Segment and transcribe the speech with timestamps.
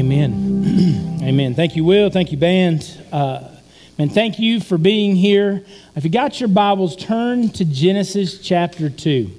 [0.00, 1.20] Amen.
[1.22, 1.54] Amen.
[1.54, 2.08] Thank you, Will.
[2.08, 2.90] Thank you, band.
[3.12, 3.48] Uh,
[3.98, 5.62] and thank you for being here.
[5.94, 9.30] If you got your Bibles, turn to Genesis chapter 2.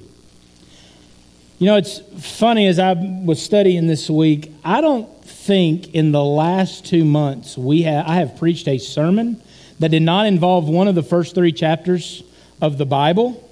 [1.57, 6.23] You know, it's funny as I was studying this week, I don't think in the
[6.23, 9.41] last two months we have, I have preached a sermon
[9.79, 12.21] that did not involve one of the first three chapters
[12.61, 13.49] of the Bible,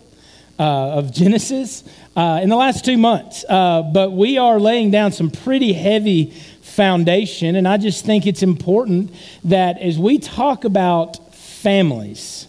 [0.59, 1.83] uh, of Genesis,
[2.15, 3.45] uh, in the last two months.
[3.49, 6.35] Uh, but we are laying down some pretty heavy
[6.79, 7.57] foundation.
[7.57, 12.47] And I just think it's important that as we talk about families,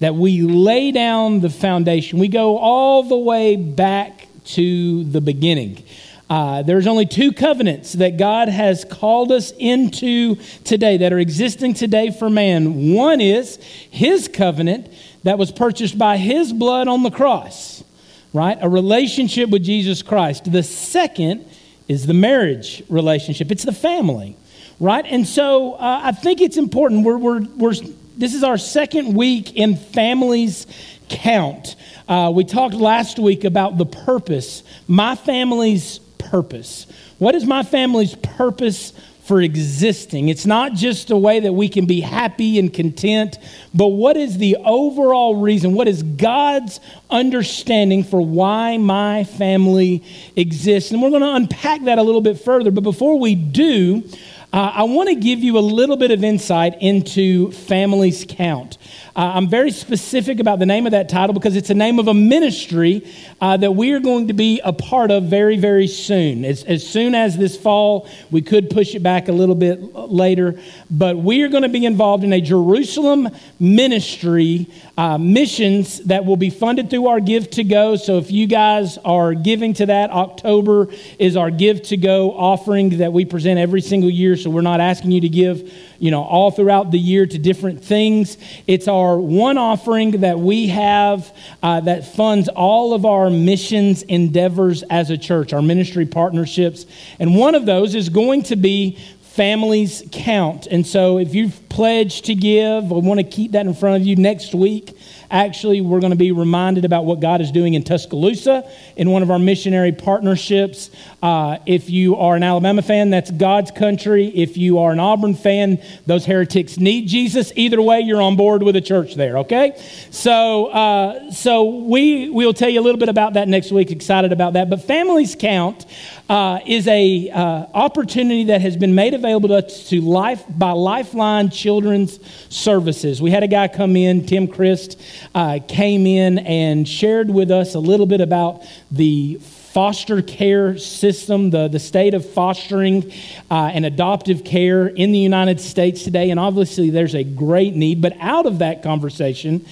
[0.00, 2.18] that we lay down the foundation.
[2.18, 5.84] We go all the way back to the beginning.
[6.28, 11.74] Uh, there's only two covenants that God has called us into today that are existing
[11.74, 12.92] today for man.
[12.92, 13.58] One is
[13.92, 17.84] His covenant that was purchased by His blood on the cross,
[18.32, 18.58] right?
[18.60, 20.50] A relationship with Jesus Christ.
[20.50, 21.47] The second
[21.88, 24.36] is the marriage relationship, it's the family,
[24.78, 25.04] right?
[25.06, 27.04] And so uh, I think it's important.
[27.04, 27.74] We're, we're, we're,
[28.16, 30.66] this is our second week in Families
[31.08, 31.76] Count.
[32.06, 36.86] Uh, we talked last week about the purpose, my family's purpose.
[37.18, 38.92] What is my family's purpose
[39.28, 40.30] for existing.
[40.30, 43.38] It's not just a way that we can be happy and content,
[43.74, 45.74] but what is the overall reason?
[45.74, 50.02] What is God's understanding for why my family
[50.34, 50.92] exists?
[50.92, 52.70] And we're going to unpack that a little bit further.
[52.70, 54.02] But before we do,
[54.50, 58.78] uh, I want to give you a little bit of insight into Families Count.
[59.14, 62.08] Uh, I'm very specific about the name of that title because it's the name of
[62.08, 63.06] a ministry
[63.42, 66.46] uh, that we are going to be a part of very, very soon.
[66.46, 70.58] As, as soon as this fall, we could push it back a little bit later,
[70.90, 73.28] but we are going to be involved in a Jerusalem
[73.60, 77.96] ministry uh, missions that will be funded through our Give to Go.
[77.96, 82.98] So if you guys are giving to that, October is our Give to Go offering
[82.98, 84.37] that we present every single year.
[84.38, 87.84] So we're not asking you to give you know, all throughout the year to different
[87.84, 88.38] things.
[88.66, 94.82] It's our one offering that we have uh, that funds all of our missions endeavors
[94.84, 96.86] as a church, our ministry partnerships.
[97.18, 100.66] And one of those is going to be families count.
[100.66, 104.06] And so if you've pledged to give, I want to keep that in front of
[104.06, 104.96] you next week.
[105.30, 109.22] Actually, we're going to be reminded about what God is doing in Tuscaloosa in one
[109.22, 110.90] of our missionary partnerships.
[111.22, 114.28] Uh, if you are an Alabama fan, that's God's country.
[114.28, 117.52] If you are an Auburn fan, those heretics need Jesus.
[117.56, 119.78] Either way, you're on board with the church there, okay?
[120.10, 123.90] So, uh, so we will tell you a little bit about that next week.
[123.90, 124.70] Excited about that.
[124.70, 125.84] But Families Count
[126.28, 130.72] uh, is a uh, opportunity that has been made available to us to life by
[130.72, 132.18] Lifeline Children's
[132.48, 133.20] Services.
[133.20, 135.00] We had a guy come in, Tim Christ,
[135.34, 139.38] uh, came in and shared with us a little bit about the
[139.72, 143.12] foster care system, the, the state of fostering
[143.50, 146.30] uh, and adoptive care in the United States today.
[146.30, 148.00] And obviously, there's a great need.
[148.00, 149.66] But out of that conversation,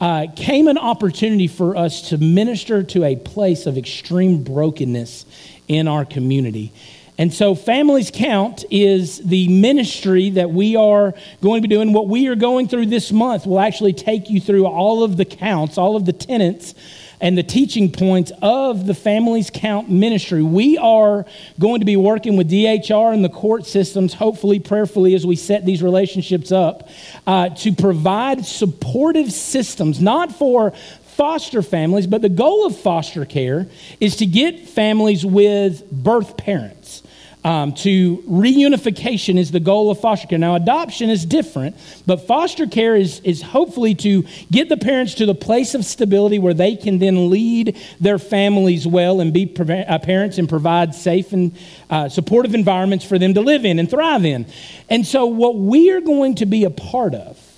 [0.00, 5.26] uh, came an opportunity for us to minister to a place of extreme brokenness
[5.68, 6.72] in our community.
[7.22, 11.92] And so, Families Count is the ministry that we are going to be doing.
[11.92, 15.24] What we are going through this month will actually take you through all of the
[15.24, 16.74] counts, all of the tenets
[17.20, 20.42] and the teaching points of the Families Count ministry.
[20.42, 21.24] We are
[21.60, 25.64] going to be working with DHR and the court systems, hopefully, prayerfully, as we set
[25.64, 26.88] these relationships up,
[27.28, 30.72] uh, to provide supportive systems, not for
[31.04, 33.68] foster families, but the goal of foster care
[34.00, 37.04] is to get families with birth parents.
[37.44, 40.38] Um, to reunification is the goal of foster care.
[40.38, 41.76] Now, adoption is different,
[42.06, 46.38] but foster care is, is hopefully to get the parents to the place of stability
[46.38, 51.32] where they can then lead their families well and be uh, parents and provide safe
[51.32, 51.56] and
[51.90, 54.46] uh, supportive environments for them to live in and thrive in.
[54.88, 57.51] And so, what we are going to be a part of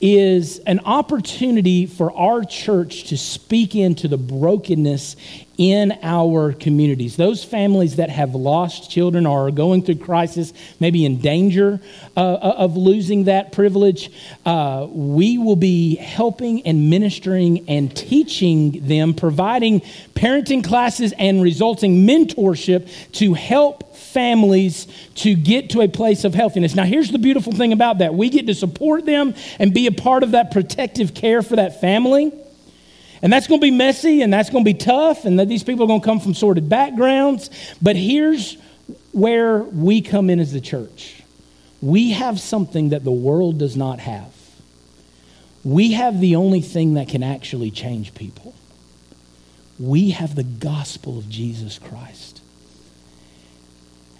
[0.00, 5.16] is an opportunity for our church to speak into the brokenness
[5.56, 7.16] in our communities.
[7.16, 11.80] Those families that have lost children or are going through crisis, maybe in danger
[12.16, 14.10] uh, uh, of losing that privilege,
[14.44, 19.80] uh, we will be helping and ministering and teaching them, providing
[20.14, 23.85] parenting classes and resulting mentorship to help
[24.16, 24.86] families
[25.16, 26.74] to get to a place of healthiness.
[26.74, 29.92] Now, here's the beautiful thing about that we get to support them and be a
[29.92, 32.32] part of that protective care for that family.
[33.20, 35.62] And that's going to be messy and that's going to be tough, and that these
[35.62, 37.50] people are going to come from sordid backgrounds.
[37.82, 38.56] But here's
[39.12, 41.22] where we come in as the church
[41.82, 44.32] we have something that the world does not have.
[45.62, 48.54] We have the only thing that can actually change people.
[49.78, 52.25] We have the gospel of Jesus Christ.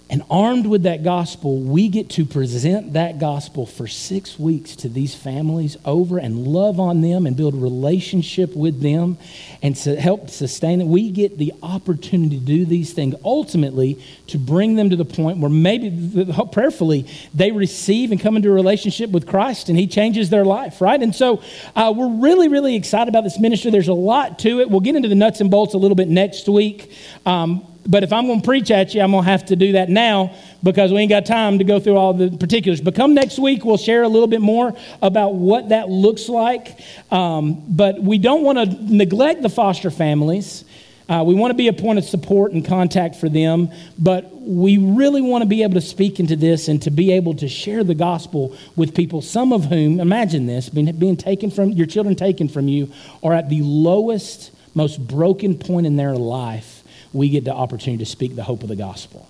[0.09, 4.89] And armed with that gospel, we get to present that gospel for six weeks to
[4.89, 9.17] these families over and love on them and build relationship with them
[9.61, 10.87] and to help sustain it.
[10.87, 15.39] We get the opportunity to do these things ultimately to bring them to the point
[15.39, 20.29] where maybe, prayerfully, they receive and come into a relationship with Christ and He changes
[20.29, 21.01] their life, right?
[21.01, 21.43] And so
[21.75, 23.71] uh, we're really, really excited about this ministry.
[23.71, 24.69] There's a lot to it.
[24.69, 26.93] We'll get into the nuts and bolts a little bit next week.
[27.25, 29.71] Um, but if I'm going to preach at you, I'm going to have to do
[29.73, 32.81] that now because we ain't got time to go through all the particulars.
[32.81, 36.79] But come next week, we'll share a little bit more about what that looks like.
[37.11, 40.65] Um, but we don't want to neglect the foster families.
[41.07, 44.77] Uh, we want to be a point of support and contact for them, but we
[44.77, 47.85] really want to be able to speak into this and to be able to share
[47.85, 52.13] the gospel with people, some of whom, imagine this, being, being taken from your children
[52.13, 52.91] taken from you,
[53.23, 56.76] are at the lowest, most broken point in their life
[57.17, 59.27] we get the opportunity to speak the hope of the gospel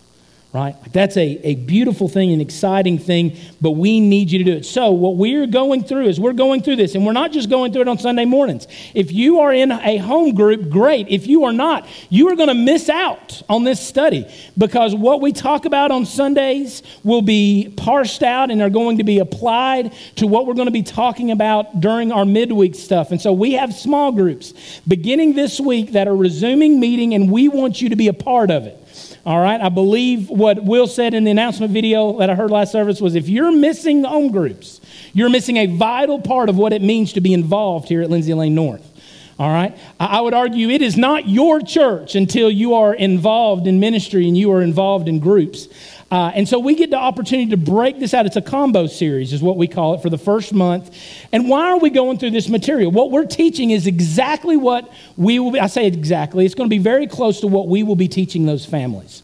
[0.53, 0.75] right?
[0.93, 4.65] That's a, a beautiful thing, an exciting thing, but we need you to do it.
[4.65, 7.73] So, what we're going through is we're going through this, and we're not just going
[7.73, 8.65] through it on Sunday mornings.
[8.93, 11.09] If you are in a home group, great.
[11.09, 14.25] If you are not, you are going to miss out on this study
[14.57, 19.03] because what we talk about on Sundays will be parsed out and are going to
[19.03, 23.11] be applied to what we're going to be talking about during our midweek stuff.
[23.11, 24.53] And so, we have small groups
[24.87, 28.49] beginning this week that are resuming meeting, and we want you to be a part
[28.49, 28.85] of it.
[29.27, 32.71] All right, I believe what Will said in the announcement video that I heard last
[32.71, 34.79] service was if you're missing home groups,
[35.11, 38.33] you're missing a vital part of what it means to be involved here at Lindsay
[38.33, 38.89] Lane North.
[39.37, 43.81] All right, I would argue it is not your church until you are involved in
[43.81, 45.67] ministry and you are involved in groups.
[46.09, 48.25] Uh, and so we get the opportunity to break this out.
[48.25, 50.95] It's a combo series, is what we call it, for the first month.
[51.33, 52.91] And why are we going through this material?
[52.91, 56.73] What we're teaching is exactly what we will be, I say exactly, it's going to
[56.73, 59.21] be very close to what we will be teaching those families.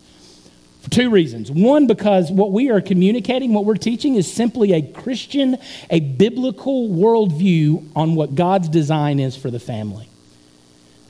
[0.81, 1.50] For two reasons.
[1.50, 5.57] One, because what we are communicating, what we're teaching, is simply a Christian,
[5.89, 10.09] a biblical worldview on what God's design is for the family.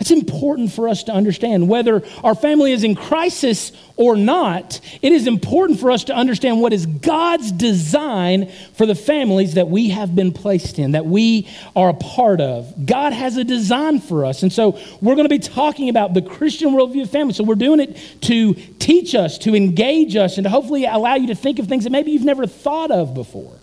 [0.04, 4.82] It's important for us to understand whether our family is in crisis or not.
[5.02, 9.70] It is important for us to understand what is God's design for the families that
[9.70, 12.86] we have been placed in, that we are a part of.
[12.86, 14.44] God has a design for us.
[14.44, 17.34] And so we're going to be talking about the Christian worldview of family.
[17.34, 21.28] So we're doing it to teach us, to engage us, and to hopefully allow you
[21.28, 23.56] to think of things that maybe you've never thought of before.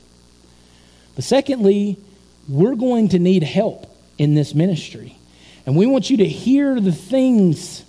[1.16, 1.98] But secondly,
[2.48, 5.18] we're going to need help in this ministry.
[5.70, 7.84] And we want you to hear the things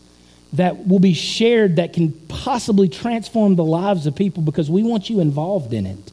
[0.54, 5.10] that will be shared that can possibly transform the lives of people because we want
[5.10, 6.12] you involved in it.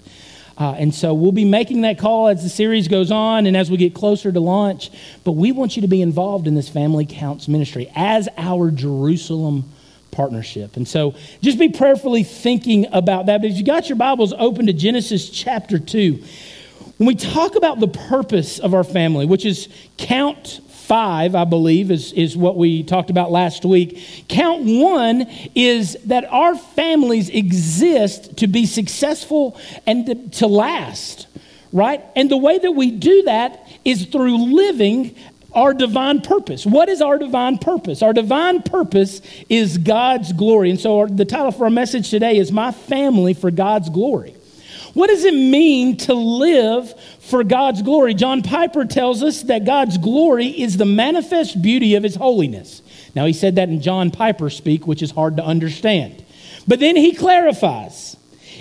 [0.56, 3.70] Uh, and so we'll be making that call as the series goes on and as
[3.70, 4.90] we get closer to launch.
[5.24, 9.70] But we want you to be involved in this Family Counts ministry as our Jerusalem
[10.10, 10.78] partnership.
[10.78, 13.42] And so just be prayerfully thinking about that.
[13.42, 16.24] But if you got your Bibles open to Genesis chapter 2,
[16.96, 19.68] when we talk about the purpose of our family, which is
[19.98, 24.24] count 5, I believe, is, is what we talked about last week.
[24.26, 31.26] Count one is that our families exist to be successful and to, to last,
[31.74, 32.02] right?
[32.16, 35.14] And the way that we do that is through living
[35.52, 36.64] our divine purpose.
[36.64, 38.02] What is our divine purpose?
[38.02, 39.20] Our divine purpose
[39.50, 40.70] is God's glory.
[40.70, 44.34] And so, our, the title for our message today is My Family for God's Glory.
[44.98, 48.14] What does it mean to live for God's glory?
[48.14, 52.82] John Piper tells us that God's glory is the manifest beauty of his holiness.
[53.14, 56.24] Now, he said that in John Piper speak, which is hard to understand.
[56.66, 58.16] But then he clarifies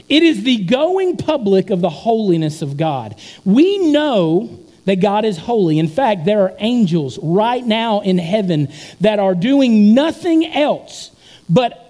[0.08, 3.20] it is the going public of the holiness of God.
[3.44, 5.80] We know that God is holy.
[5.80, 11.10] In fact, there are angels right now in heaven that are doing nothing else
[11.50, 11.87] but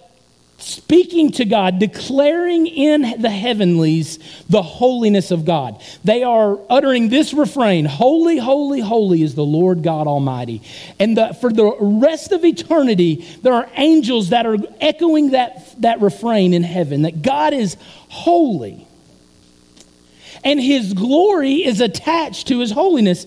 [0.68, 4.20] speaking to God, declaring in the heavenlies
[4.50, 5.82] the holiness of God.
[6.04, 10.62] They are uttering this refrain Holy, holy, holy is the Lord God Almighty.
[11.00, 16.02] And the, for the rest of eternity, there are angels that are echoing that, that
[16.02, 17.78] refrain in heaven that God is
[18.10, 18.86] holy.
[20.44, 23.26] And his glory is attached to his holiness.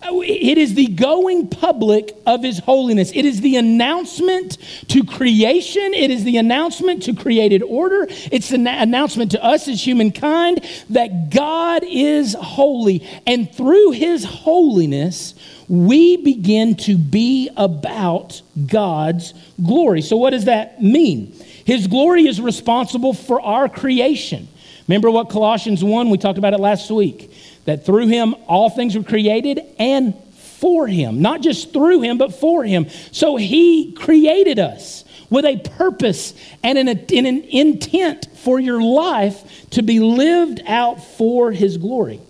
[0.00, 3.10] Oh, it is the going public of His holiness.
[3.14, 4.56] It is the announcement
[4.88, 5.92] to creation.
[5.92, 8.06] It is the announcement to created order.
[8.08, 13.06] It's the announcement to us as humankind that God is holy.
[13.26, 15.34] And through His holiness,
[15.68, 20.02] we begin to be about God's glory.
[20.02, 21.32] So, what does that mean?
[21.64, 24.48] His glory is responsible for our creation.
[24.86, 27.30] Remember what Colossians 1, we talked about it last week
[27.68, 30.14] that through him all things were created and
[30.58, 31.20] for him.
[31.20, 32.86] Not just through him, but for him.
[33.12, 36.32] So he created us with a purpose
[36.62, 42.20] and an, an intent for your life to be lived out for His glory.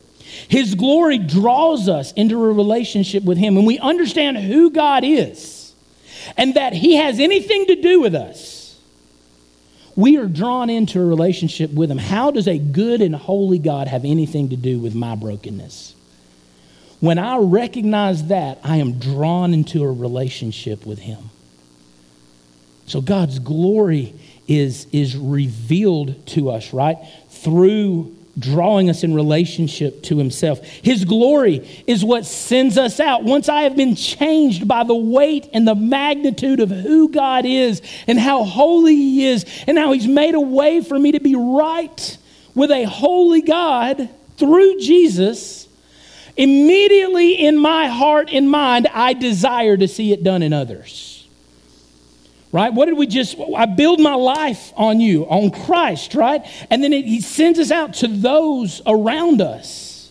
[0.49, 3.55] His glory draws us into a relationship with Him.
[3.55, 5.73] When we understand who God is
[6.37, 8.58] and that He has anything to do with us,
[9.99, 11.99] we are drawn into a relationship with Him.
[11.99, 15.93] How does a good and holy God have anything to do with my brokenness?
[17.01, 21.31] When I recognize that, I am drawn into a relationship with Him.
[22.87, 24.15] So God's glory
[24.47, 26.99] is, is revealed to us, right?
[27.31, 30.61] Through drawing us in relationship to himself.
[30.61, 33.25] His glory is what sends us out.
[33.25, 37.83] Once I have been changed by the weight and the magnitude of who God is
[38.07, 41.35] and how holy he is and how he's made a way for me to be
[41.35, 42.19] right
[42.55, 45.69] with a holy God through Jesus,
[46.37, 51.18] immediately in my heart and mind, I desire to see it done in others
[52.53, 52.73] right?
[52.73, 56.45] What did we just, I build my life on you, on Christ, right?
[56.71, 60.11] And then it, he sends us out to those around us,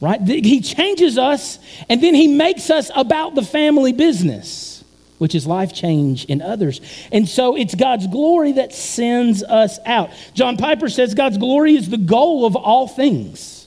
[0.00, 0.20] right?
[0.20, 4.84] He changes us and then he makes us about the family business,
[5.18, 6.80] which is life change in others.
[7.10, 10.10] And so it's God's glory that sends us out.
[10.34, 13.57] John Piper says God's glory is the goal of all things.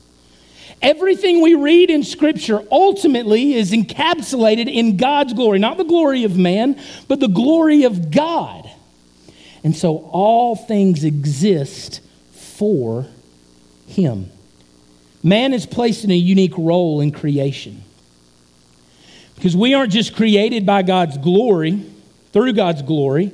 [0.82, 6.38] Everything we read in Scripture ultimately is encapsulated in God's glory, not the glory of
[6.38, 8.70] man, but the glory of God.
[9.64, 13.06] And so all things exist for
[13.88, 14.32] Him.
[15.24, 17.84] Man is placed in a unique role in creation.
[19.36, 21.86] Because we aren't just created by God's glory,
[22.32, 23.32] through God's glory,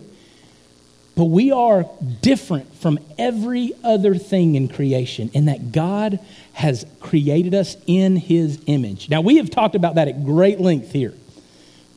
[1.15, 1.89] but we are
[2.21, 6.19] different from every other thing in creation in that God
[6.57, 9.11] has created us in his image.
[9.11, 11.13] Now, we have talked about that at great length here,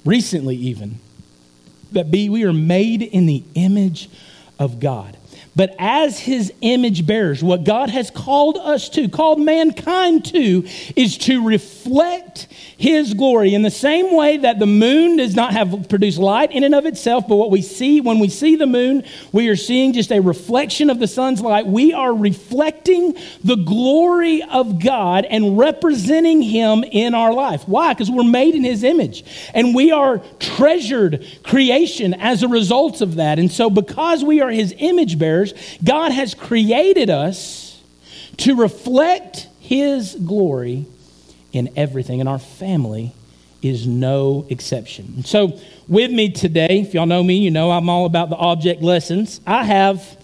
[0.05, 0.99] recently even.
[1.93, 4.11] That be, we are made in the image
[4.61, 5.17] of God.
[5.57, 11.19] But as his image bearers, what God has called us to, called mankind to, is
[11.19, 16.19] to reflect his glory in the same way that the moon does not have produced
[16.19, 19.03] light in and of itself, but what we see when we see the moon,
[19.33, 21.67] we are seeing just a reflection of the sun's light.
[21.67, 27.69] We are reflecting the glory of God and representing him in our life.
[27.69, 27.93] Why?
[27.93, 33.17] Because we're made in his image and we are treasured creation as a result of
[33.17, 33.39] that.
[33.39, 35.53] And so, because we are his image bearers,
[35.83, 37.81] God has created us
[38.39, 40.87] to reflect his glory
[41.53, 43.13] in everything, and our family
[43.63, 45.25] is no exception.
[45.25, 48.81] So, with me today, if y'all know me, you know I'm all about the object
[48.81, 49.41] lessons.
[49.47, 50.19] I have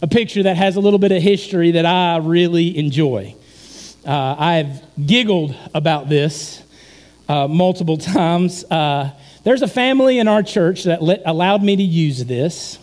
[0.00, 3.34] a picture that has a little bit of history that I really enjoy.
[4.06, 6.62] Uh, I've giggled about this
[7.28, 8.64] uh, multiple times.
[8.64, 9.10] Uh,
[9.44, 12.78] there's a family in our church that let, allowed me to use this.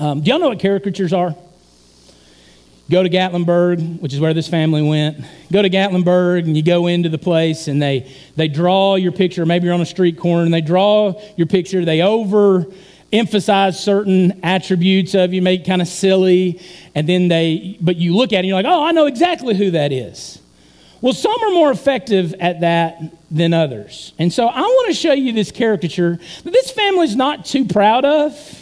[0.00, 1.36] Um, do y'all know what caricatures are?
[2.90, 5.24] go to Gatlinburg, which is where this family went.
[5.52, 9.46] Go to Gatlinburg and you go into the place and they, they draw your picture.
[9.46, 11.84] Maybe you're on a street corner and they draw your picture.
[11.84, 12.66] They over
[13.12, 16.60] emphasize certain attributes of you, make kind of silly.
[16.94, 19.54] And then they, but you look at it and you're like, oh, I know exactly
[19.54, 20.40] who that is.
[21.00, 24.12] Well, some are more effective at that than others.
[24.18, 28.04] And so I want to show you this caricature that this family's not too proud
[28.04, 28.59] of.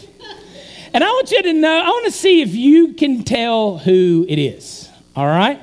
[0.93, 4.25] And I want you to know, I want to see if you can tell who
[4.29, 4.89] it is.
[5.15, 5.61] All right?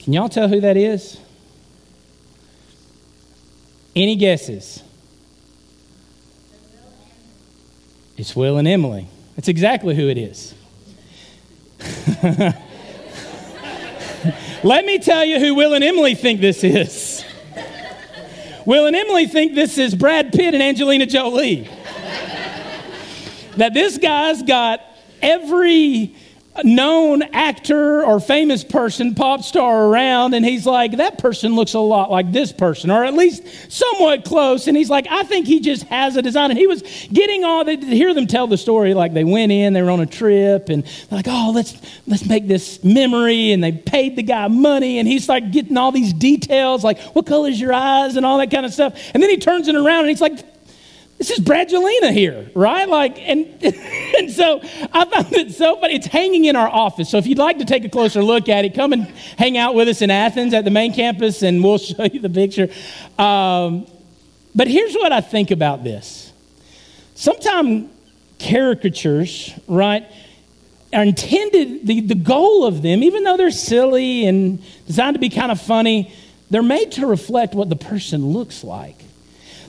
[0.00, 1.18] Can y'all tell who that is?
[3.94, 4.82] Any guesses?
[8.16, 9.06] It's Will and Emily.
[9.36, 10.54] That's exactly who it is.
[14.62, 17.09] Let me tell you who Will and Emily think this is.
[18.66, 21.68] Will and Emily think this is Brad Pitt and Angelina Jolie.
[23.56, 24.80] that this guy's got
[25.22, 26.14] every
[26.64, 31.80] known actor or famous person, pop star around, and he's like, that person looks a
[31.80, 34.66] lot like this person, or at least somewhat close.
[34.66, 36.50] And he's like, I think he just has a design.
[36.50, 39.72] And he was getting all, they hear them tell the story, like they went in,
[39.72, 41.76] they were on a trip, and they're like, oh, let's,
[42.06, 43.52] let's make this memory.
[43.52, 47.26] And they paid the guy money, and he's like getting all these details, like, what
[47.26, 48.98] color is your eyes, and all that kind of stuff.
[49.14, 50.38] And then he turns it around, and he's like,
[51.20, 52.88] this is Brangelina here, right?
[52.88, 55.96] Like, and, and so I found it so funny.
[55.96, 57.10] It's hanging in our office.
[57.10, 59.02] So if you'd like to take a closer look at it, come and
[59.36, 62.30] hang out with us in Athens at the main campus, and we'll show you the
[62.30, 62.70] picture.
[63.22, 63.86] Um,
[64.54, 66.32] but here's what I think about this.
[67.16, 67.90] Sometimes
[68.38, 70.06] caricatures, right,
[70.94, 75.28] are intended, the, the goal of them, even though they're silly and designed to be
[75.28, 76.14] kind of funny,
[76.48, 78.96] they're made to reflect what the person looks like.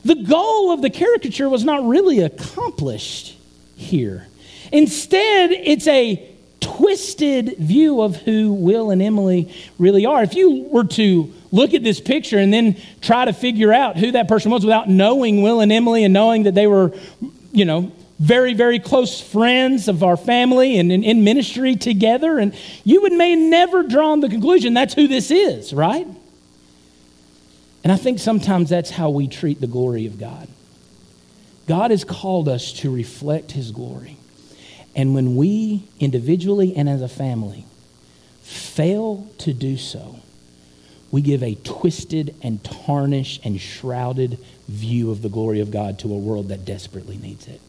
[0.04, 3.38] The goal of the caricature was not really accomplished
[3.76, 4.28] here.
[4.72, 6.28] Instead, it's a
[6.60, 10.24] twisted view of who Will and Emily really are.
[10.24, 14.12] If you were to look at this picture and then try to figure out who
[14.12, 16.94] that person was without knowing Will and Emily and knowing that they were,
[17.52, 22.56] you know, very, very close friends of our family and in, in ministry together, and
[22.84, 26.08] you would may never drawn the conclusion that's who this is, right?
[27.84, 30.48] And I think sometimes that's how we treat the glory of God.
[31.68, 34.18] God has called us to reflect his glory.
[34.96, 37.66] And when we individually and as a family
[38.42, 40.20] fail to do so,
[41.12, 46.14] we give a twisted and tarnished and shrouded view of the glory of God to
[46.14, 47.60] a world that desperately needs it.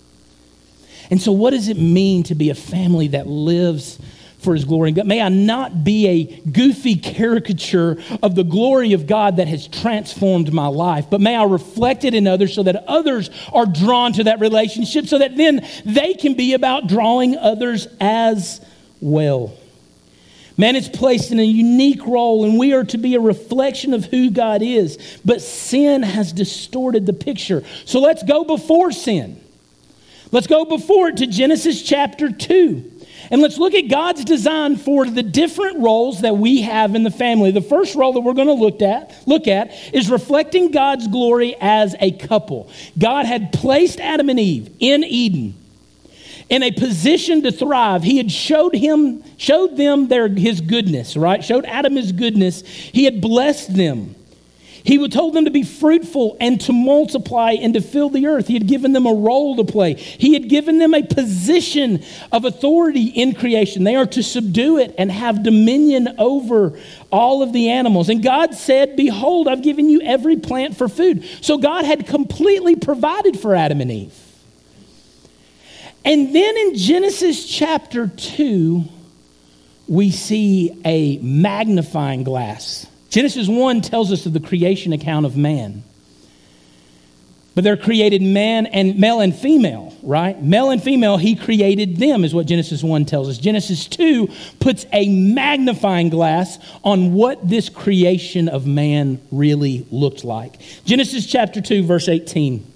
[1.11, 3.99] And so, what does it mean to be a family that lives
[4.43, 4.93] for his glory?
[4.93, 10.53] May I not be a goofy caricature of the glory of God that has transformed
[10.53, 14.25] my life, but may I reflect it in others so that others are drawn to
[14.25, 18.61] that relationship so that then they can be about drawing others as
[19.01, 19.57] well.
[20.57, 24.05] Man is placed in a unique role, and we are to be a reflection of
[24.05, 25.19] who God is.
[25.25, 27.65] But sin has distorted the picture.
[27.85, 29.41] So let's go before sin.
[30.31, 32.92] Let's go before it to Genesis chapter 2.
[33.33, 37.11] And let's look at God's design for the different roles that we have in the
[37.11, 37.51] family.
[37.51, 41.57] The first role that we're going to look at, look at is reflecting God's glory
[41.59, 42.71] as a couple.
[42.99, 45.55] God had placed Adam and Eve in Eden
[46.51, 48.03] in a position to thrive.
[48.03, 51.43] He had showed him showed them their his goodness, right?
[51.43, 52.61] Showed Adam his goodness.
[52.61, 54.15] He had blessed them.
[54.85, 58.49] He would told them to be fruitful and to multiply and to fill the earth.
[58.49, 59.95] He had given them a role to play.
[59.95, 63.85] He had given them a position of authority in creation.
[63.85, 66.79] They are to subdue it and have dominion over
[67.13, 68.09] all of the animals.
[68.09, 71.25] And God said, Behold, I've given you every plant for food.
[71.41, 74.19] So God had completely provided for Adam and Eve.
[76.05, 78.83] And then in Genesis chapter 2,
[79.87, 85.85] we see a magnifying glass Genesis 1 tells us of the creation account of man.
[87.55, 90.43] But they're created man and male and female, right?
[90.43, 93.37] Male and female, he created them, is what Genesis 1 tells us.
[93.37, 100.59] Genesis 2 puts a magnifying glass on what this creation of man really looked like.
[100.87, 102.67] Genesis chapter 2, verse 18.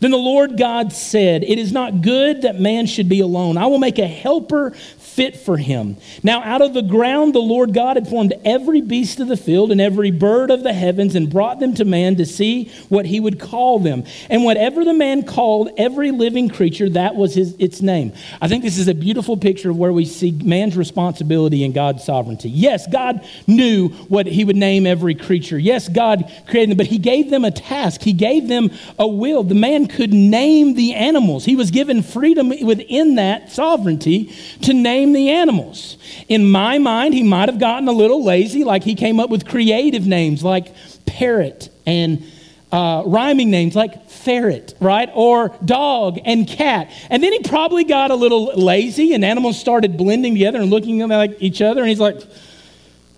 [0.00, 3.56] Then the Lord God said, It is not good that man should be alone.
[3.56, 4.72] I will make a helper
[5.16, 5.96] fit for him.
[6.22, 9.72] Now, out of the ground, the Lord God had formed every beast of the field
[9.72, 13.18] and every bird of the heavens and brought them to man to see what he
[13.18, 14.04] would call them.
[14.28, 18.12] And whatever the man called every living creature, that was his, its name.
[18.42, 22.04] I think this is a beautiful picture of where we see man's responsibility and God's
[22.04, 22.50] sovereignty.
[22.50, 25.58] Yes, God knew what he would name every creature.
[25.58, 29.42] Yes, God created them, but he gave them a task, he gave them a will.
[29.42, 35.05] The man could name the animals, he was given freedom within that sovereignty to name
[35.06, 35.96] name the animals.
[36.28, 39.46] In my mind, he might have gotten a little lazy, like he came up with
[39.46, 40.74] creative names like
[41.06, 42.24] parrot and
[42.72, 45.08] uh, rhyming names like ferret, right?
[45.14, 46.90] Or dog and cat.
[47.10, 50.98] And then he probably got a little lazy and animals started blending together and looking
[51.08, 51.80] like each other.
[51.80, 52.20] And he's like,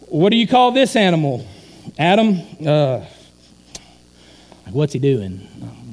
[0.06, 1.46] What do you call this animal?
[1.98, 3.04] Adam, uh,
[4.70, 5.48] what's he doing?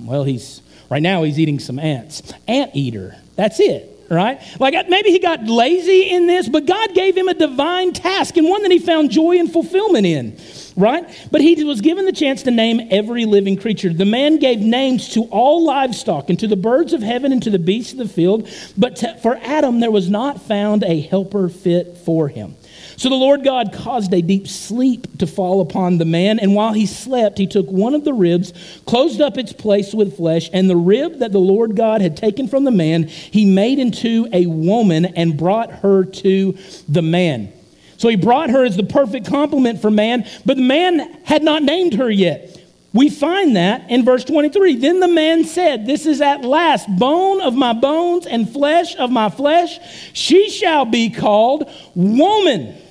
[0.06, 2.34] Well, he's right now he's eating some ants.
[2.48, 3.16] Ant eater.
[3.36, 4.42] That's it right?
[4.60, 8.38] Like uh, maybe he got lazy in this, but God gave him a divine task
[8.38, 10.38] and one that he found joy and fulfillment in,
[10.76, 11.06] right?
[11.32, 13.92] But he was given the chance to name every living creature.
[13.92, 17.50] The man gave names to all livestock and to the birds of heaven and to
[17.50, 21.50] the beasts of the field, but to, for Adam there was not found a helper
[21.50, 22.56] fit for him.
[22.98, 26.74] So the Lord God caused a deep sleep to fall upon the man, and while
[26.74, 28.54] he slept, he took one of the ribs,
[28.86, 32.48] closed up its place with flesh, and the rib that the Lord God had taken
[32.48, 37.52] from the man, he made into a woman and brought her to the man.
[37.98, 41.64] So he brought her as the perfect complement for man, but the man had not
[41.64, 42.62] named her yet.
[42.94, 44.78] We find that in verse 23.
[44.78, 49.12] Then the man said, This is at last bone of my bones and flesh of
[49.12, 49.80] my flesh.
[50.14, 52.82] She shall be called woman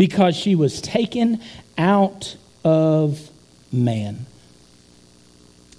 [0.00, 1.38] because she was taken
[1.76, 2.34] out
[2.64, 3.30] of
[3.70, 4.24] man.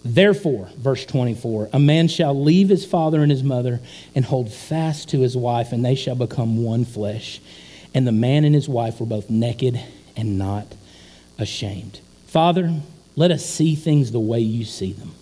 [0.06, 3.80] Therefore, verse 24, a man shall leave his father and his mother
[4.14, 7.42] and hold fast to his wife, and they shall become one flesh.
[7.96, 9.82] And the man and his wife were both naked
[10.16, 10.68] and not
[11.40, 12.00] ashamed.
[12.28, 12.80] Father,
[13.16, 15.16] let us see things the way you see them.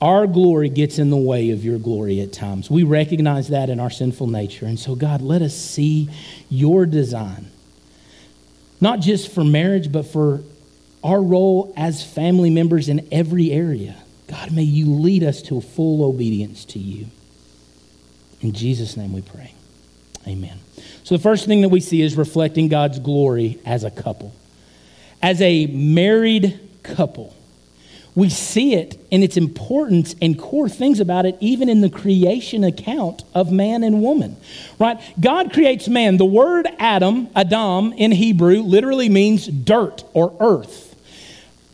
[0.00, 2.68] Our glory gets in the way of your glory at times.
[2.68, 4.66] We recognize that in our sinful nature.
[4.66, 6.08] And so, God, let us see
[6.50, 7.51] your design
[8.82, 10.42] not just for marriage, but for
[11.04, 13.94] our role as family members in every area.
[14.26, 17.06] God, may you lead us to full obedience to you.
[18.40, 19.54] In Jesus' name we pray.
[20.26, 20.58] Amen.
[21.04, 24.34] So, the first thing that we see is reflecting God's glory as a couple.
[25.22, 27.36] As a married couple,
[28.14, 32.62] we see it in its importance and core things about it, even in the creation
[32.62, 34.36] account of man and woman.
[34.78, 35.00] Right?
[35.18, 36.18] God creates man.
[36.18, 40.94] The word Adam, Adam in Hebrew, literally means dirt or earth.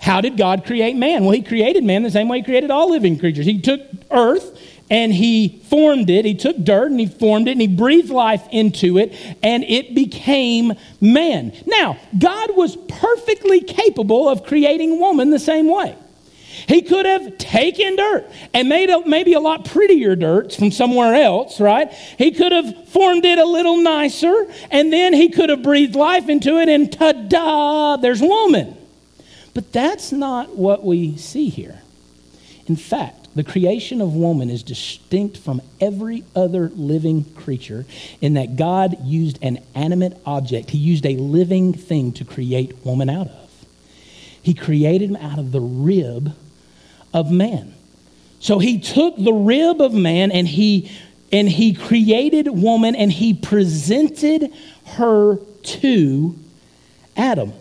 [0.01, 1.25] How did God create man?
[1.25, 3.45] Well, He created man the same way He created all living creatures.
[3.45, 3.81] He took
[4.13, 4.57] earth
[4.91, 6.25] and He formed it.
[6.25, 9.93] He took dirt and He formed it and He breathed life into it and it
[9.93, 11.53] became man.
[11.67, 15.97] Now, God was perfectly capable of creating woman the same way.
[16.67, 21.15] He could have taken dirt and made a, maybe a lot prettier dirt from somewhere
[21.15, 21.93] else, right?
[21.93, 26.29] He could have formed it a little nicer, and then he could have breathed life
[26.29, 28.77] into it, and ta da, there's woman.
[29.55, 31.81] But that's not what we see here.
[32.67, 37.87] In fact, the creation of woman is distinct from every other living creature
[38.21, 40.71] in that God used an animate object.
[40.71, 43.49] He used a living thing to create woman out of.
[44.43, 46.35] He created him out of the rib
[47.13, 47.75] of man.
[48.41, 50.91] So he took the rib of man and he
[51.31, 54.53] and he created woman and he presented
[54.85, 56.37] her to
[57.17, 57.53] Adam.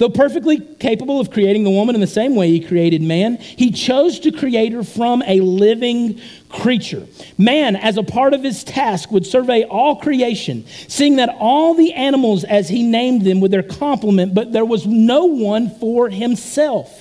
[0.00, 3.70] Though perfectly capable of creating the woman in the same way he created man, he
[3.70, 7.06] chose to create her from a living creature.
[7.36, 11.92] Man, as a part of his task, would survey all creation, seeing that all the
[11.92, 16.99] animals, as he named them, with their complement, but there was no one for himself.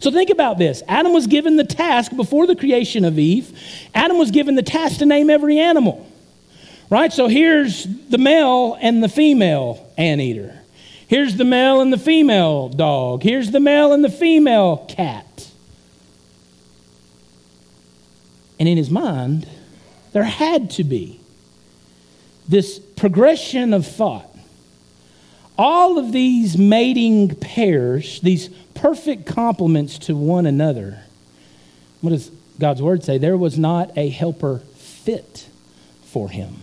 [0.00, 0.82] So think about this.
[0.88, 3.56] Adam was given the task before the creation of Eve.
[3.94, 6.06] Adam was given the task to name every animal.
[6.88, 7.12] Right?
[7.12, 10.58] So here's the male and the female anteater.
[11.06, 13.22] Here's the male and the female dog.
[13.22, 15.48] Here's the male and the female cat.
[18.58, 19.46] And in his mind,
[20.12, 21.20] there had to be
[22.48, 24.29] this progression of thought.
[25.62, 31.00] All of these mating pairs, these perfect complements to one another.
[32.00, 33.18] What does God's word say?
[33.18, 35.50] There was not a helper fit
[36.02, 36.62] for him.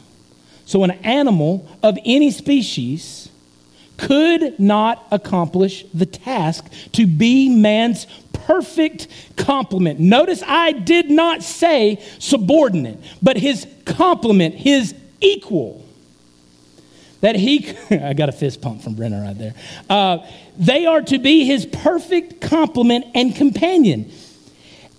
[0.66, 3.30] So, an animal of any species
[3.98, 10.00] could not accomplish the task to be man's perfect complement.
[10.00, 15.87] Notice I did not say subordinate, but his complement, his equal.
[17.22, 19.54] That he, I got a fist pump from Brenna right there.
[19.90, 20.20] Uh,
[20.58, 24.12] they are to be his perfect complement and companion.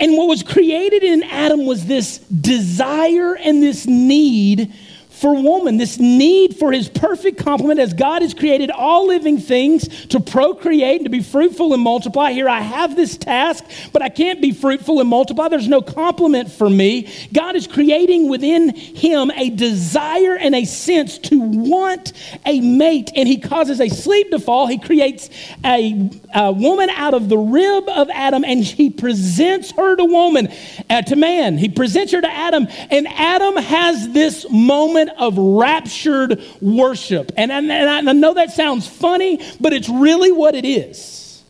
[0.01, 4.73] And what was created in Adam was this desire and this need
[5.21, 10.07] for woman, this need for his perfect complement as God has created all living things
[10.07, 12.33] to procreate and to be fruitful and multiply.
[12.33, 15.49] Here I have this task, but I can't be fruitful and multiply.
[15.49, 17.13] There's no complement for me.
[17.33, 22.13] God is creating within him a desire and a sense to want
[22.47, 24.67] a mate, and he causes a sleep to fall.
[24.67, 25.31] He creates
[25.65, 30.49] a, a woman out of the rib of Adam, and he presents her to woman,
[30.91, 31.59] uh, to man.
[31.59, 37.33] He presents her to Adam, and Adam has this moment of raptured worship.
[37.37, 41.43] And, and, and I know that sounds funny, but it's really what it is.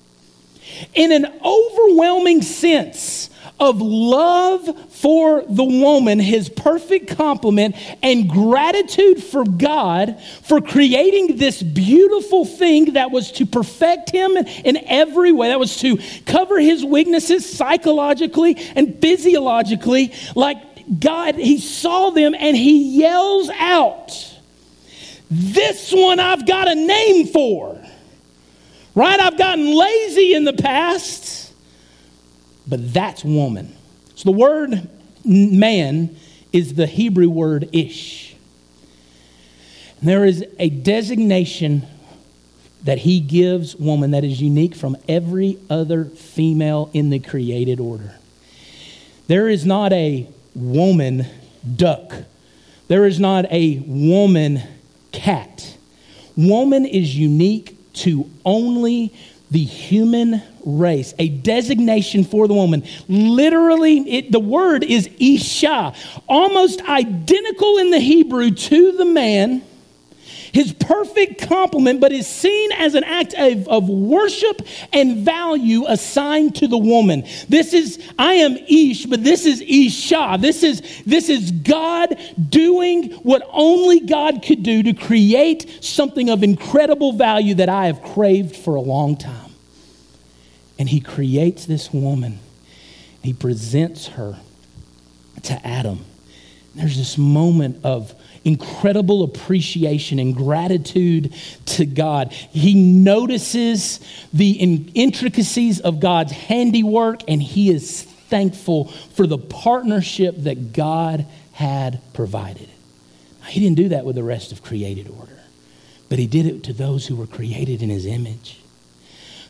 [0.95, 9.45] In an overwhelming sense, of love for the woman, his perfect complement, and gratitude for
[9.45, 15.61] God for creating this beautiful thing that was to perfect him in every way, that
[15.61, 20.59] was to cover his weaknesses psychologically and physiologically, like
[20.99, 24.37] God, he saw them and he yells out,
[25.31, 27.81] This one I've got a name for.
[28.97, 29.21] Right?
[29.21, 31.53] I've gotten lazy in the past,
[32.67, 33.77] but that's woman.
[34.19, 34.89] So the word
[35.25, 36.17] man
[36.53, 38.35] is the Hebrew word ish.
[40.01, 41.87] And there is a designation
[42.83, 48.17] that he gives woman that is unique from every other female in the created order.
[49.29, 51.25] There is not a woman
[51.77, 52.13] duck.
[52.89, 54.65] There is not a woman
[55.13, 55.77] cat.
[56.37, 59.15] Woman is unique to only
[59.51, 62.85] the human race, a designation for the woman.
[63.09, 65.95] Literally, it, the word is Isha,
[66.29, 69.63] almost identical in the Hebrew to the man
[70.53, 76.57] his perfect complement, but is seen as an act of, of worship and value assigned
[76.57, 77.25] to the woman.
[77.49, 80.39] This is, I am Ish, but this is Isha.
[80.41, 86.43] This is, this is God doing what only God could do to create something of
[86.43, 89.38] incredible value that I have craved for a long time.
[90.79, 92.39] And he creates this woman.
[93.23, 94.39] He presents her
[95.43, 96.05] to Adam.
[96.75, 98.15] There's this moment of
[98.45, 101.35] incredible appreciation and gratitude
[101.67, 102.33] to God.
[102.33, 104.01] He notices
[104.33, 104.53] the
[104.95, 112.69] intricacies of God's handiwork and he is thankful for the partnership that God had provided.
[113.49, 115.41] He didn't do that with the rest of created order,
[116.09, 118.61] but he did it to those who were created in his image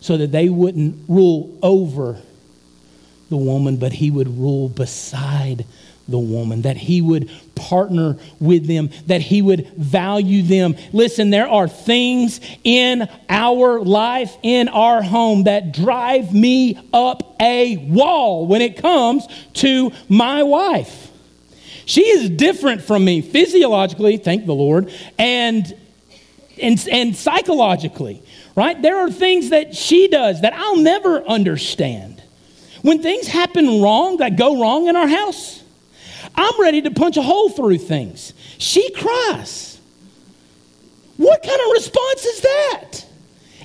[0.01, 2.19] so that they wouldn't rule over
[3.29, 5.65] the woman, but he would rule beside
[6.09, 10.75] the woman, that he would partner with them, that he would value them.
[10.93, 17.77] Listen, there are things in our life, in our home, that drive me up a
[17.77, 21.11] wall when it comes to my wife.
[21.85, 25.75] She is different from me physiologically, thank the Lord, and,
[26.61, 28.23] and, and psychologically,
[28.59, 28.83] right?
[28.83, 32.21] There are things that she does that I'll never understand.
[32.83, 35.63] When things happen wrong, that go wrong in our house,
[36.35, 38.35] I'm ready to punch a hole through things.
[38.59, 39.81] She cries.
[41.19, 43.07] What kind of response is that?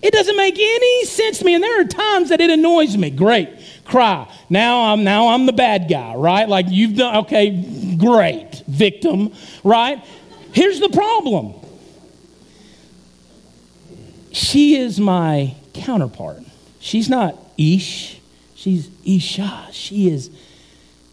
[0.03, 1.56] It doesn't make any sense to me.
[1.56, 3.10] And there are times that it annoys me.
[3.10, 3.49] Great.
[3.86, 4.32] Cry.
[4.47, 6.47] Now I'm now I'm the bad guy, right?
[6.47, 8.63] Like you've done okay, great.
[8.67, 10.03] Victim, right?
[10.51, 11.62] Here's the problem.
[14.34, 16.43] She is my counterpart.
[16.80, 18.19] She's not Ish.
[18.56, 19.69] She's Isha.
[19.72, 20.32] She is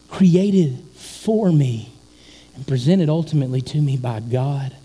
[0.09, 1.93] created for me
[2.55, 4.75] and presented ultimately to me by God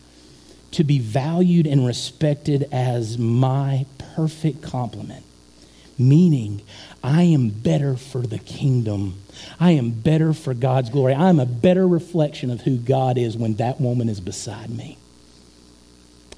[0.73, 5.25] to be valued and respected as my perfect complement.
[5.99, 6.61] Meaning,
[7.03, 9.19] I am better for the kingdom.
[9.59, 11.15] I am better for God's glory.
[11.15, 14.99] I am a better reflection of who God is when that woman is beside me.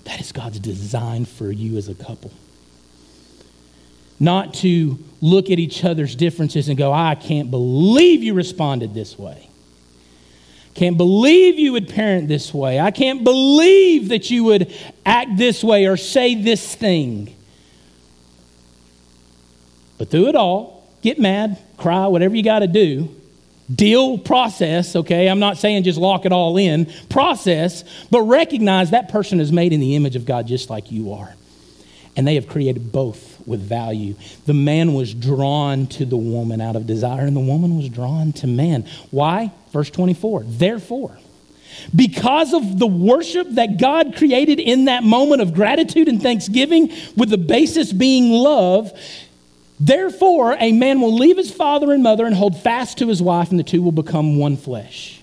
[0.09, 2.33] That is God's design for you as a couple.
[4.19, 9.19] Not to look at each other's differences and go, I can't believe you responded this
[9.19, 9.51] way.
[10.73, 12.81] Can't believe you would parent this way.
[12.81, 14.73] I can't believe that you would
[15.05, 17.37] act this way or say this thing.
[19.99, 23.15] But through it all, get mad, cry, whatever you got to do.
[23.73, 25.29] Deal, process, okay?
[25.29, 26.91] I'm not saying just lock it all in.
[27.11, 31.13] Process, but recognize that person is made in the image of God just like you
[31.13, 31.35] are.
[32.17, 34.15] And they have created both with value.
[34.47, 38.33] The man was drawn to the woman out of desire, and the woman was drawn
[38.35, 38.87] to man.
[39.11, 39.53] Why?
[39.71, 40.45] Verse 24.
[40.47, 41.19] Therefore,
[41.95, 47.31] because of the worship that God created in that moment of gratitude and thanksgiving, with
[47.31, 48.93] the basis being love,
[49.81, 53.51] therefore a man will leave his father and mother and hold fast to his wife,
[53.51, 55.21] and the two will become one flesh.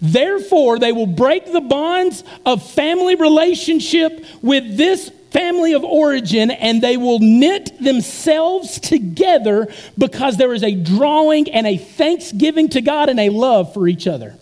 [0.00, 6.80] Therefore, they will break the bonds of family relationship with this family of origin and
[6.80, 9.66] they will knit themselves together
[9.98, 14.06] because there is a drawing and a thanksgiving to God and a love for each
[14.06, 14.36] other.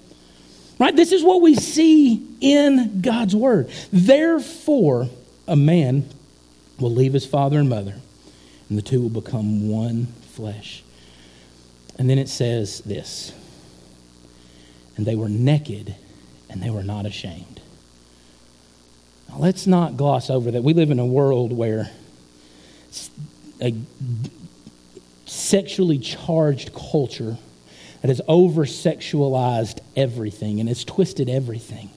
[0.79, 0.95] Right?
[0.95, 3.71] This is what we see in God's word.
[3.91, 5.09] Therefore,
[5.49, 6.09] a man
[6.79, 7.95] will leave his father and mother,
[8.73, 10.83] and the two will become one flesh.
[11.99, 13.35] And then it says this
[14.97, 15.95] and they were naked
[16.49, 17.61] and they were not ashamed.
[19.29, 20.63] Now, let's not gloss over that.
[20.63, 21.91] We live in a world where
[23.61, 23.75] a
[25.27, 27.37] sexually charged culture
[28.01, 31.91] that has over sexualized everything and has twisted everything.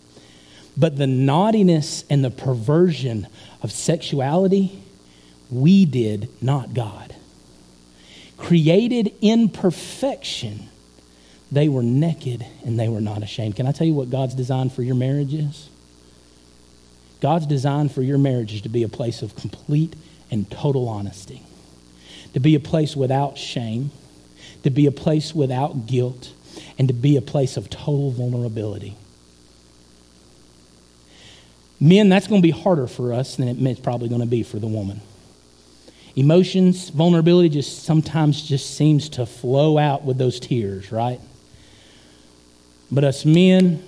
[0.76, 3.28] But the naughtiness and the perversion
[3.62, 4.82] of sexuality,
[5.50, 7.16] we did, not God.
[8.38, 10.70] Created in perfection,
[11.52, 13.56] they were naked and they were not ashamed.
[13.56, 15.70] Can I tell you what God's design for your marriage is?
[17.22, 19.96] God's design for your marriage is to be a place of complete
[20.30, 21.44] and total honesty,
[22.34, 23.92] to be a place without shame,
[24.64, 26.34] to be a place without guilt,
[26.78, 28.98] and to be a place of total vulnerability.
[31.80, 34.60] Men, that's going to be harder for us than it's probably going to be for
[34.60, 35.02] the woman.
[36.16, 41.20] Emotions, vulnerability just sometimes just seems to flow out with those tears, right?
[42.90, 43.84] But us men,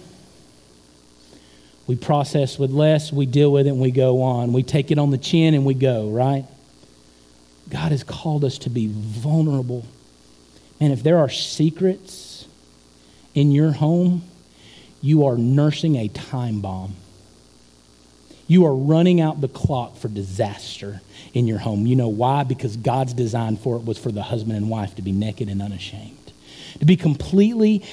[1.87, 4.51] we process with less, we deal with it, and we go on.
[4.51, 6.45] We take it on the chin and we go, right?
[7.69, 9.85] God has called us to be vulnerable.
[10.81, 12.45] And if there are secrets
[13.33, 14.23] in your home,
[15.01, 16.95] you are nursing a time bomb.
[18.47, 21.01] You are running out the clock for disaster
[21.33, 21.85] in your home.
[21.85, 22.43] You know why?
[22.43, 25.61] Because God's design for it was for the husband and wife to be naked and
[25.61, 26.31] unashamed,
[26.79, 27.83] to be completely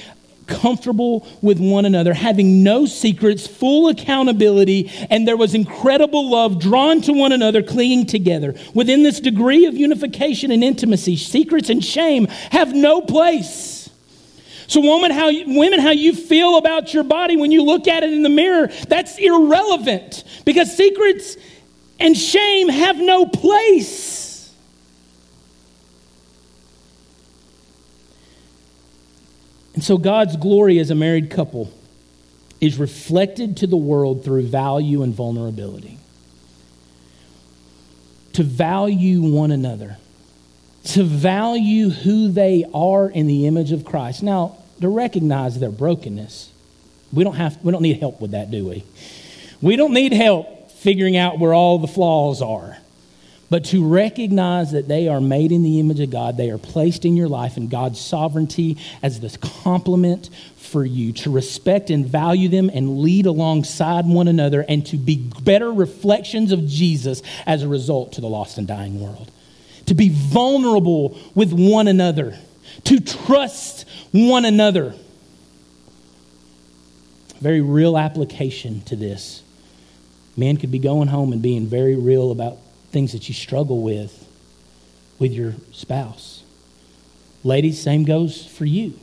[0.47, 7.01] comfortable with one another, having no secrets, full accountability, and there was incredible love drawn
[7.01, 8.53] to one another, clinging together.
[8.73, 13.74] Within this degree of unification and intimacy, secrets and shame have no place.
[14.67, 18.03] So, woman, how you, women, how you feel about your body when you look at
[18.03, 21.37] it in the mirror, that's irrelevant because secrets
[21.99, 24.53] and shame have no place.
[29.75, 31.71] And so God's glory as a married couple
[32.61, 35.97] is reflected to the world through value and vulnerability.
[38.33, 39.97] To value one another,
[40.85, 44.23] to value who they are in the image of Christ.
[44.23, 46.51] Now, to recognize their brokenness.
[47.13, 48.83] We don't, have, we don't need help with that, do we?
[49.61, 52.77] We don't need help figuring out where all the flaws are
[53.49, 57.05] but to recognize that they are made in the image of God, they are placed
[57.05, 62.49] in your life in God's sovereignty as this complement for you, to respect and value
[62.49, 67.67] them and lead alongside one another, and to be better reflections of Jesus as a
[67.67, 69.31] result to the lost and dying world.
[69.87, 72.37] To be vulnerable with one another,
[72.85, 74.95] to trust one another.
[77.39, 79.43] Very real application to this.
[80.37, 82.57] Men could be going home and being very real about
[82.91, 84.27] things that you struggle with
[85.19, 86.43] with your spouse.
[87.43, 88.99] Ladies, same goes for you.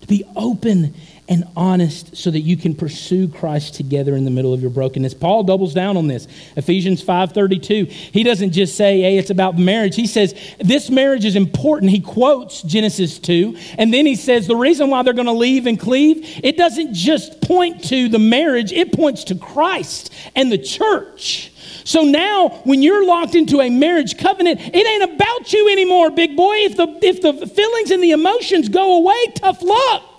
[0.00, 0.94] To be open
[1.28, 5.14] and honest so that you can pursue Christ together in the middle of your brokenness.
[5.14, 6.26] Paul doubles down on this.
[6.56, 7.84] Ephesians 5:32.
[8.12, 12.00] He doesn't just say, "Hey, it's about marriage." He says, "This marriage is important." He
[12.00, 15.78] quotes Genesis 2, and then he says the reason why they're going to leave and
[15.78, 21.52] cleave, it doesn't just point to the marriage, it points to Christ and the church.
[21.84, 26.36] So now, when you're locked into a marriage covenant, it ain't about you anymore, big
[26.36, 26.54] boy.
[26.58, 30.11] If the, if the feelings and the emotions go away, tough luck.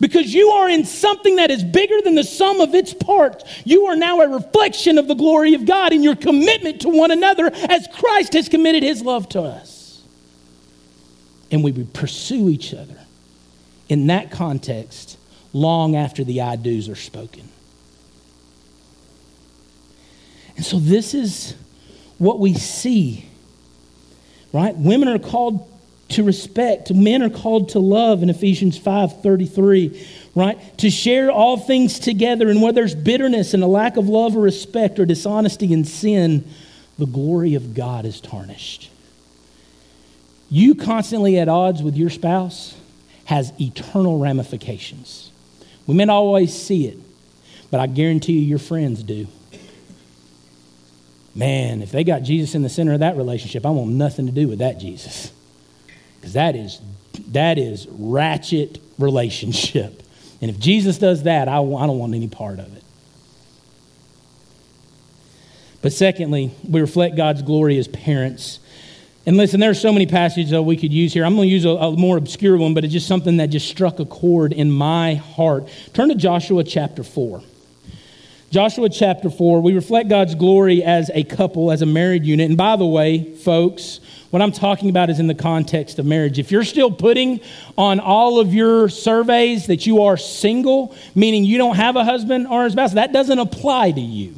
[0.00, 3.44] Because you are in something that is bigger than the sum of its parts.
[3.64, 7.10] You are now a reflection of the glory of God in your commitment to one
[7.10, 10.02] another as Christ has committed his love to us.
[11.50, 12.98] And we pursue each other
[13.88, 15.16] in that context
[15.52, 17.48] long after the I do's are spoken.
[20.56, 21.54] And so this is
[22.18, 23.26] what we see,
[24.52, 24.74] right?
[24.76, 25.68] Women are called
[26.10, 29.92] to respect, men are called to love in Ephesians 5:33,
[30.34, 30.58] right?
[30.78, 34.40] To share all things together and where there's bitterness and a lack of love or
[34.40, 36.44] respect or dishonesty and sin,
[36.98, 38.88] the glory of God is tarnished.
[40.48, 42.74] You constantly at odds with your spouse
[43.24, 45.30] has eternal ramifications.
[45.86, 46.98] We may not always see it,
[47.70, 49.26] but I guarantee you your friends do
[51.36, 54.32] man, if they got Jesus in the center of that relationship, I want nothing to
[54.32, 55.30] do with that Jesus.
[56.26, 56.80] Because that is,
[57.28, 60.02] that is ratchet relationship.
[60.42, 62.82] And if Jesus does that, I, don't want any part of it.
[65.82, 68.58] But secondly, we reflect God's glory as parents.
[69.24, 71.24] And listen, there are so many passages that we could use here.
[71.24, 73.68] I'm going to use a, a, more obscure one, but it's just something that just
[73.68, 75.68] struck a chord in my heart.
[75.92, 77.40] Turn to Joshua chapter 4.
[78.50, 82.48] Joshua chapter 4, we reflect God's glory as a couple, as a married unit.
[82.48, 86.38] And by the way, folks, what I'm talking about is in the context of marriage.
[86.38, 87.40] If you're still putting
[87.78, 92.46] on all of your surveys that you are single, meaning you don't have a husband
[92.46, 94.34] or a spouse, that doesn't apply to you.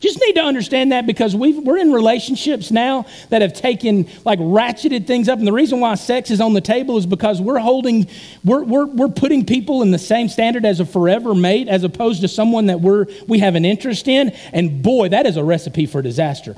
[0.00, 4.38] Just need to understand that because we are in relationships now that have taken, like,
[4.38, 5.38] ratcheted things up.
[5.38, 8.08] And the reason why sex is on the table is because we're holding,
[8.42, 12.22] we're, we're, we're putting people in the same standard as a forever mate as opposed
[12.22, 14.30] to someone that we're, we have an interest in.
[14.54, 16.56] And boy, that is a recipe for disaster.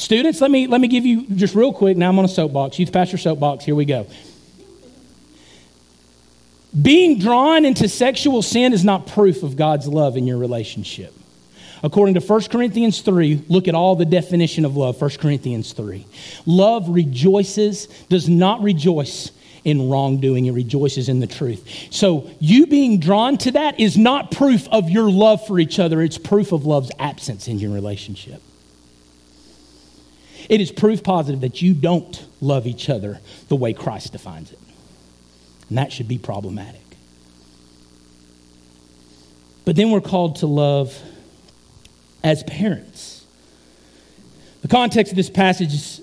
[0.00, 1.94] Students, let me, let me give you just real quick.
[1.94, 3.66] Now I'm on a soapbox, youth pastor soapbox.
[3.66, 4.06] Here we go.
[6.80, 11.12] Being drawn into sexual sin is not proof of God's love in your relationship.
[11.82, 16.06] According to 1 Corinthians 3, look at all the definition of love, 1 Corinthians 3.
[16.46, 19.32] Love rejoices, does not rejoice
[19.64, 21.88] in wrongdoing, it rejoices in the truth.
[21.90, 26.00] So, you being drawn to that is not proof of your love for each other,
[26.00, 28.40] it's proof of love's absence in your relationship.
[30.50, 34.58] It is proof positive that you don't love each other the way Christ defines it.
[35.68, 36.80] And that should be problematic.
[39.64, 41.00] But then we're called to love
[42.24, 43.24] as parents.
[44.62, 46.00] The context of this passage is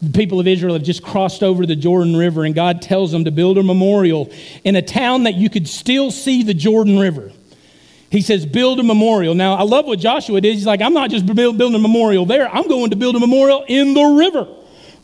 [0.00, 3.26] the people of Israel have just crossed over the Jordan River, and God tells them
[3.26, 4.32] to build a memorial
[4.64, 7.32] in a town that you could still see the Jordan River.
[8.14, 9.34] He says, Build a memorial.
[9.34, 10.54] Now, I love what Joshua did.
[10.54, 13.64] He's like, I'm not just building a memorial there, I'm going to build a memorial
[13.66, 14.46] in the river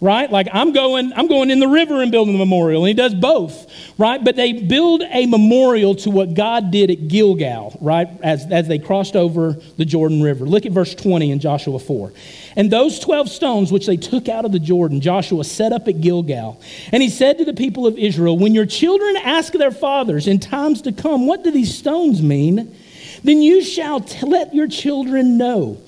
[0.01, 0.31] right?
[0.31, 3.15] Like I'm going, I'm going in the river and building a memorial, and he does
[3.15, 4.23] both, right?
[4.23, 8.09] But they build a memorial to what God did at Gilgal, right?
[8.23, 10.47] As, as they crossed over the Jordan River.
[10.47, 12.13] Look at verse 20 in Joshua 4.
[12.57, 16.01] And those 12 stones which they took out of the Jordan, Joshua set up at
[16.01, 16.61] Gilgal.
[16.93, 20.41] And he said to the people of Israel, When your children ask their fathers in
[20.41, 22.75] times to come, What do these stones mean?
[23.23, 25.79] Then you shall t- let your children know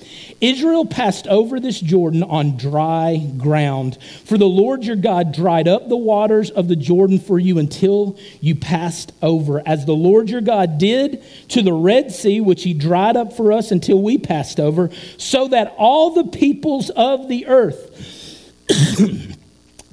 [0.43, 3.97] Israel passed over this Jordan on dry ground.
[4.25, 8.19] For the Lord your God dried up the waters of the Jordan for you until
[8.41, 12.75] you passed over, as the Lord your God did to the Red Sea, which he
[12.75, 17.47] dried up for us until we passed over, so that all the peoples of the
[17.47, 19.39] earth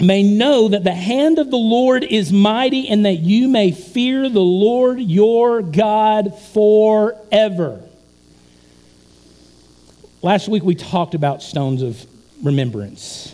[0.02, 4.30] may know that the hand of the Lord is mighty and that you may fear
[4.30, 7.82] the Lord your God forever.
[10.22, 12.06] Last week we talked about stones of
[12.44, 13.34] remembrance.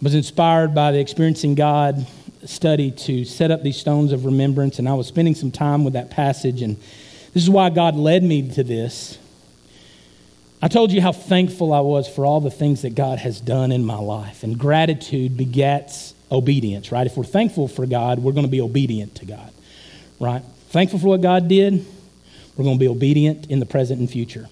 [0.00, 2.06] I was inspired by the Experiencing God
[2.44, 5.94] study to set up these stones of remembrance, and I was spending some time with
[5.94, 6.76] that passage, and
[7.32, 9.18] this is why God led me to this.
[10.64, 13.70] I told you how thankful I was for all the things that God has done
[13.70, 17.06] in my life, and gratitude begets obedience, right?
[17.06, 19.52] If we're thankful for God, we're going to be obedient to God,
[20.18, 20.40] right?
[20.70, 21.84] Thankful for what God did,
[22.56, 24.48] we're going to be obedient in the present and future.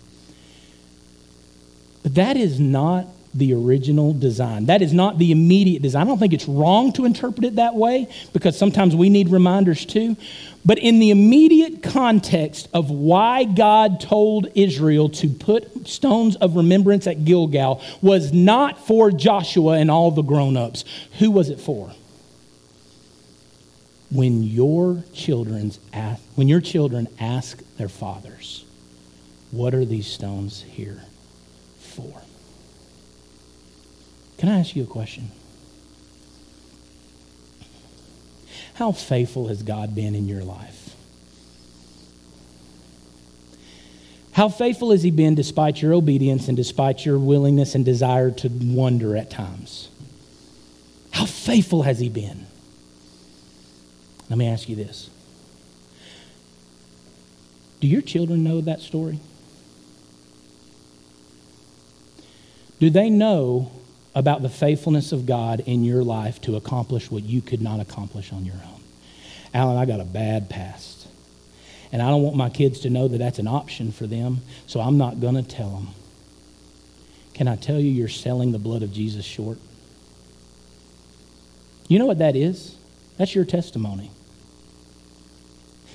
[2.02, 4.66] But that is not the original design.
[4.66, 6.02] That is not the immediate design.
[6.02, 9.86] I don't think it's wrong to interpret it that way because sometimes we need reminders
[9.86, 10.16] too.
[10.64, 17.06] But in the immediate context of why God told Israel to put stones of remembrance
[17.06, 20.84] at Gilgal was not for Joshua and all the grown ups.
[21.18, 21.92] Who was it for?
[24.10, 28.64] When your children's ask, when your children ask their fathers,
[29.50, 31.04] "What are these stones here?"
[31.78, 32.22] for.
[34.42, 35.30] Can I ask you a question?
[38.74, 40.96] How faithful has God been in your life?
[44.32, 48.48] How faithful has He been despite your obedience and despite your willingness and desire to
[48.48, 49.90] wonder at times?
[51.12, 52.48] How faithful has He been?
[54.28, 55.08] Let me ask you this
[57.78, 59.20] Do your children know that story?
[62.80, 63.70] Do they know
[64.14, 68.32] about the faithfulness of God in your life to accomplish what you could not accomplish
[68.32, 68.80] on your own?
[69.54, 71.06] Alan, I got a bad past.
[71.92, 74.80] And I don't want my kids to know that that's an option for them, so
[74.80, 75.88] I'm not going to tell them.
[77.34, 79.58] Can I tell you, you're selling the blood of Jesus short?
[81.88, 82.76] You know what that is?
[83.18, 84.10] That's your testimony.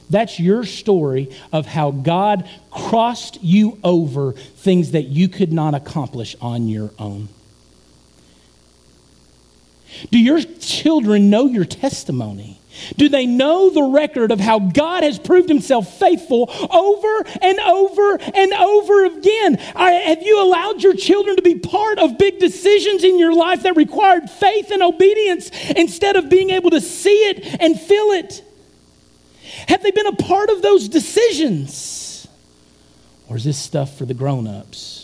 [0.09, 6.35] That's your story of how God crossed you over things that you could not accomplish
[6.39, 7.27] on your own.
[10.11, 12.59] Do your children know your testimony?
[12.95, 18.17] Do they know the record of how God has proved himself faithful over and over
[18.33, 19.55] and over again?
[19.55, 23.75] have you allowed your children to be part of big decisions in your life that
[23.75, 28.43] required faith and obedience instead of being able to see it and feel it?
[29.67, 32.27] Have they been a part of those decisions?
[33.29, 34.96] Or is this stuff for the grown ups?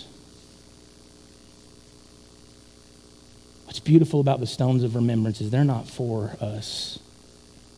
[3.73, 6.99] What's beautiful about the stones of remembrance is they're not for us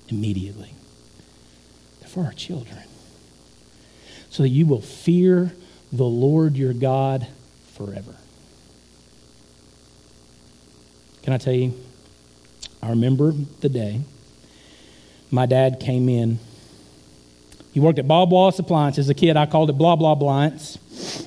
[0.09, 0.73] immediately,
[2.01, 2.83] they're for our children.
[4.29, 5.53] So that you will fear
[5.93, 7.25] the Lord your God
[7.75, 8.13] forever.
[11.23, 11.73] Can I tell you?
[12.83, 13.31] I remember
[13.61, 14.01] the day
[15.31, 16.39] my dad came in
[17.71, 18.97] he worked at Bob Wallace Appliance.
[18.97, 20.77] As a kid, I called it Blah Blah Blinds.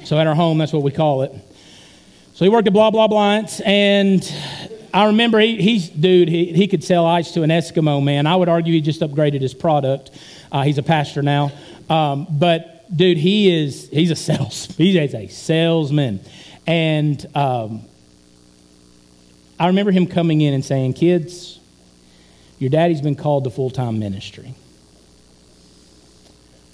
[0.04, 1.32] So at our home, that's what we call it.
[2.38, 4.22] So he worked at Blah Blah Blinds, and
[4.94, 8.28] I remember he, he's, dude, he, he could sell ice to an Eskimo man.
[8.28, 10.12] I would argue he just upgraded his product.
[10.52, 11.50] Uh, he's a pastor now.
[11.90, 16.20] Um, but, dude, he is, he's a sales, he's a salesman.
[16.64, 17.82] And um,
[19.58, 21.58] I remember him coming in and saying, kids,
[22.60, 24.54] your daddy's been called to full time ministry.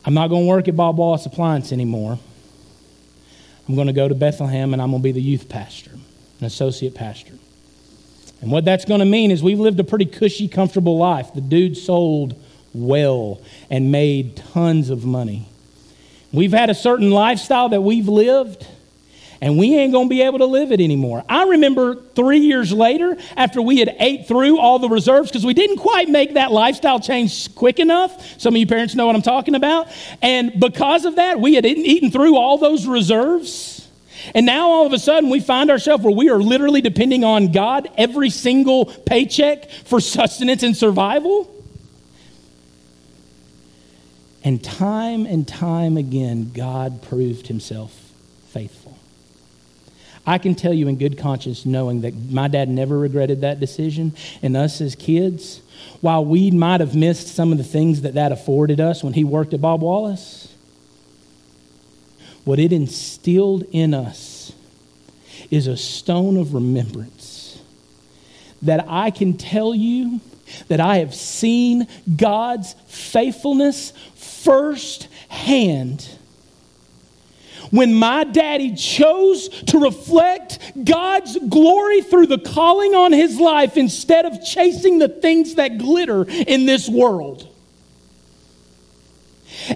[0.04, 2.18] I'm not going to work at Bob Wallace Appliance anymore.
[3.68, 5.92] I'm going to go to Bethlehem and I'm going to be the youth pastor,
[6.40, 7.34] an associate pastor.
[8.40, 11.32] And what that's going to mean is we've lived a pretty cushy, comfortable life.
[11.34, 12.34] The dude sold
[12.74, 13.40] well
[13.70, 15.48] and made tons of money.
[16.32, 18.66] We've had a certain lifestyle that we've lived
[19.44, 21.22] and we ain't going to be able to live it anymore.
[21.28, 25.52] I remember three years later, after we had ate through all the reserves, because we
[25.52, 28.40] didn't quite make that lifestyle change quick enough.
[28.40, 29.88] Some of you parents know what I'm talking about.
[30.22, 33.86] And because of that, we had eaten through all those reserves.
[34.34, 37.52] And now all of a sudden we find ourselves where we are literally depending on
[37.52, 41.54] God every single paycheck for sustenance and survival.
[44.42, 48.03] And time and time again, God proved himself.
[50.26, 54.14] I can tell you in good conscience, knowing that my dad never regretted that decision,
[54.42, 55.60] and us as kids,
[56.00, 59.24] while we might have missed some of the things that that afforded us when he
[59.24, 60.54] worked at Bob Wallace,
[62.44, 64.52] what it instilled in us
[65.50, 67.60] is a stone of remembrance
[68.62, 70.20] that I can tell you
[70.68, 76.08] that I have seen God's faithfulness firsthand.
[77.74, 84.26] When my daddy chose to reflect God's glory through the calling on his life instead
[84.26, 87.48] of chasing the things that glitter in this world.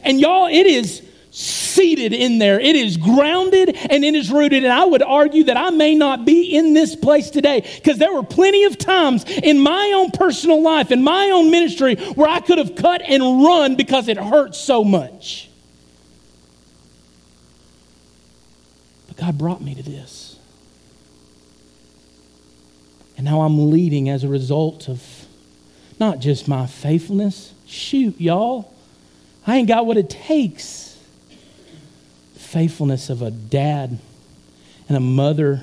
[0.05, 2.61] And y'all, it is seated in there.
[2.61, 4.62] It is grounded and it is rooted.
[4.62, 8.12] And I would argue that I may not be in this place today because there
[8.12, 12.38] were plenty of times in my own personal life, in my own ministry, where I
[12.38, 15.47] could have cut and run because it hurt so much.
[19.18, 20.38] God brought me to this.
[23.16, 25.02] And now I'm leading as a result of
[25.98, 27.52] not just my faithfulness.
[27.66, 28.72] Shoot, y'all.
[29.46, 30.96] I ain't got what it takes
[32.34, 33.98] faithfulness of a dad
[34.88, 35.62] and a mother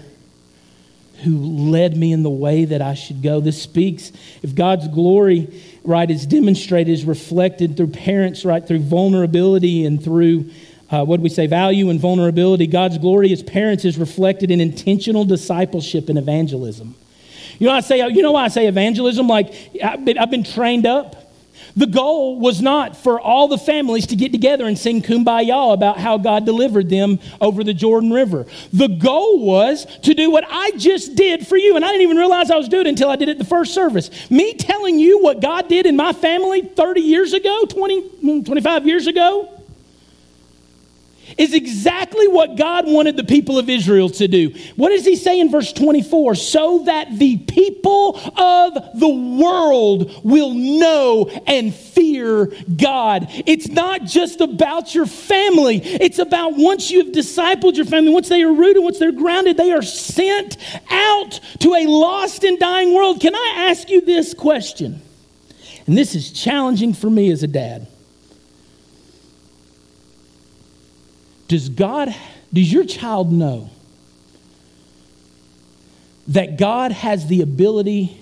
[1.24, 1.38] who
[1.72, 3.40] led me in the way that I should go.
[3.40, 4.12] This speaks,
[4.44, 10.52] if God's glory, right, is demonstrated, is reflected through parents, right, through vulnerability and through,
[10.90, 12.68] uh, what we say, value and vulnerability.
[12.68, 16.96] God's glory as parents is reflected in intentional discipleship and evangelism.
[17.60, 19.28] You know, I say, you know why I say evangelism?
[19.28, 21.26] Like, I've been, I've been trained up
[21.76, 25.98] the goal was not for all the families to get together and sing kumbaya about
[25.98, 28.46] how God delivered them over the Jordan River.
[28.72, 31.76] The goal was to do what I just did for you.
[31.76, 33.74] And I didn't even realize I was doing it until I did it the first
[33.74, 34.10] service.
[34.32, 39.08] Me telling you what God did in my family 30 years ago, 20, 25 years
[39.08, 39.55] ago,
[41.38, 44.54] is exactly what God wanted the people of Israel to do.
[44.76, 46.36] What does he say in verse 24?
[46.36, 53.28] So that the people of the world will know and fear God.
[53.46, 58.30] It's not just about your family, it's about once you have discipled your family, once
[58.30, 60.58] they are rooted, once they're grounded, they are sent
[60.90, 63.20] out to a lost and dying world.
[63.20, 65.02] Can I ask you this question?
[65.88, 67.88] And this is challenging for me as a dad.
[71.48, 72.14] Does God,
[72.54, 73.70] does your child know
[76.28, 78.18] that God has the ability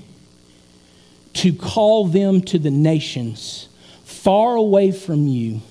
[1.34, 3.70] to call them to the nations
[4.04, 5.62] far away from you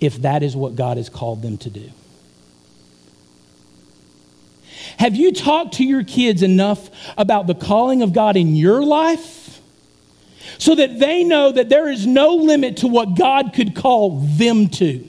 [0.00, 1.90] if that is what God has called them to do?
[4.98, 9.60] Have you talked to your kids enough about the calling of God in your life
[10.58, 14.68] so that they know that there is no limit to what God could call them
[14.68, 15.08] to?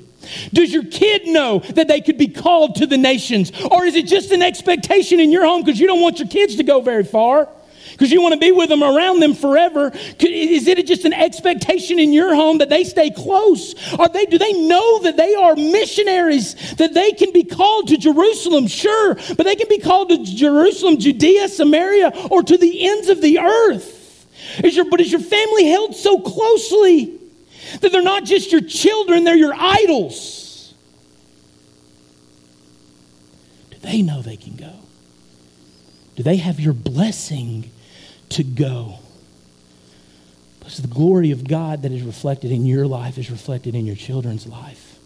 [0.54, 3.52] Does your kid know that they could be called to the nations?
[3.72, 6.56] Or is it just an expectation in your home because you don't want your kids
[6.58, 7.50] to go very far?
[7.92, 9.92] Because you want to be with them around them forever.
[10.20, 13.74] Is it just an expectation in your home that they stay close?
[13.98, 17.98] Are they, do they know that they are missionaries, that they can be called to
[17.98, 18.68] Jerusalem?
[18.68, 23.22] Sure, but they can be called to Jerusalem, Judea, Samaria, or to the ends of
[23.22, 24.28] the earth.
[24.62, 27.22] Is your, but is your family held so closely?
[27.82, 30.74] That they're not just your children, they're your idols.
[33.72, 34.74] Do they know they can go?
[36.16, 37.72] Do they have your blessing
[38.30, 39.00] to go?
[40.60, 43.96] Because the glory of God that is reflected in your life is reflected in your
[43.96, 44.98] children's life.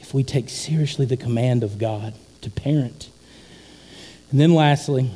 [0.00, 3.10] If we take seriously the command of God to parent.
[4.30, 5.10] And then lastly,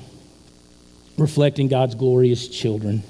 [1.16, 3.02] reflecting God's glory as children.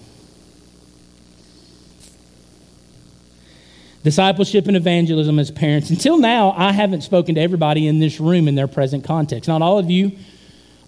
[4.04, 5.90] Discipleship and evangelism as parents.
[5.90, 9.48] Until now, I haven't spoken to everybody in this room in their present context.
[9.48, 10.12] Not all of you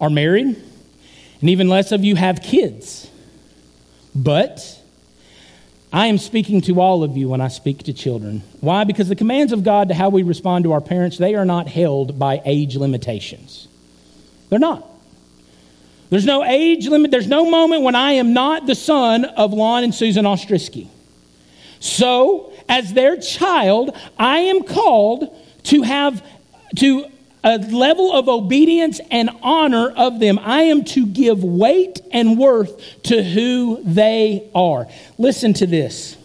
[0.01, 0.47] are married,
[1.41, 3.11] and even less of you have kids.
[4.15, 4.81] But
[5.93, 8.43] I am speaking to all of you when I speak to children.
[8.61, 8.85] Why?
[8.85, 11.67] Because the commands of God to how we respond to our parents, they are not
[11.67, 13.67] held by age limitations.
[14.49, 14.87] They're not.
[16.11, 17.11] There's no age limit.
[17.11, 20.89] There's no moment when I am not the son of Lon and Susan Ostrisky.
[21.79, 26.25] So, as their child, I am called to have
[26.77, 27.05] to
[27.43, 30.39] a level of obedience and honor of them.
[30.39, 34.87] I am to give weight and worth to who they are.
[35.19, 36.17] Listen to this.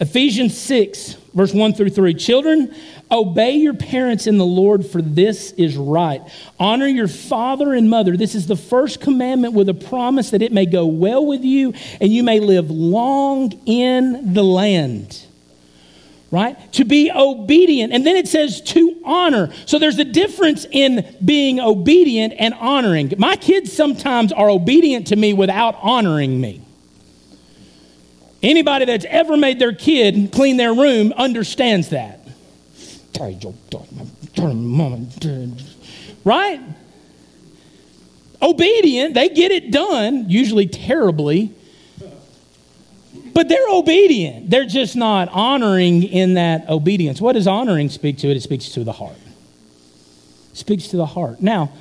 [0.00, 2.14] Ephesians 6, verse 1 through 3.
[2.14, 2.74] Children,
[3.14, 6.20] Obey your parents in the Lord, for this is right.
[6.58, 8.16] Honor your father and mother.
[8.16, 11.74] This is the first commandment with a promise that it may go well with you
[12.00, 15.24] and you may live long in the land.
[16.32, 16.72] Right?
[16.72, 17.92] To be obedient.
[17.92, 19.52] And then it says to honor.
[19.66, 23.12] So there's a difference in being obedient and honoring.
[23.16, 26.62] My kids sometimes are obedient to me without honoring me.
[28.42, 32.23] Anybody that's ever made their kid clean their room understands that.
[36.24, 36.60] Right?
[38.42, 41.54] Obedient, they get it done, usually terribly.
[43.32, 44.50] But they're obedient.
[44.50, 47.20] They're just not honoring in that obedience.
[47.20, 48.40] What does honoring speak to it?
[48.40, 49.16] Speaks to the heart.
[50.52, 51.40] It speaks to the heart.
[51.40, 51.72] Now,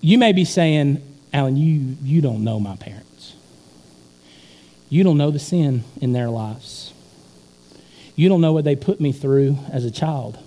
[0.00, 1.02] you may be saying,
[1.32, 3.34] Alan, you, you don't know my parents.
[4.90, 6.87] You don't know the sin in their lives.
[8.18, 10.40] You don't know what they put me through as a child.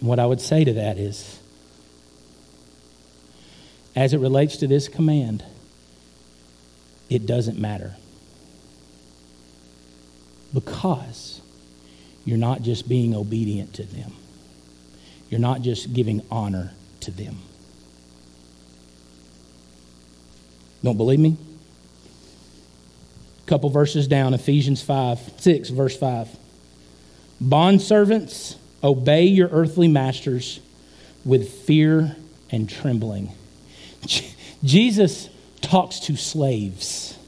[0.00, 1.40] What I would say to that is,
[3.96, 5.42] as it relates to this command,
[7.08, 7.96] it doesn't matter.
[10.52, 11.40] Because
[12.26, 14.12] you're not just being obedient to them,
[15.30, 17.38] you're not just giving honor to them.
[20.82, 21.36] Don't believe me?
[23.44, 26.28] A couple verses down, Ephesians 5, 6, verse 5.
[27.42, 30.60] Bondservants, obey your earthly masters
[31.24, 32.16] with fear
[32.50, 33.32] and trembling.
[34.64, 35.28] Jesus
[35.60, 37.18] talks to slaves.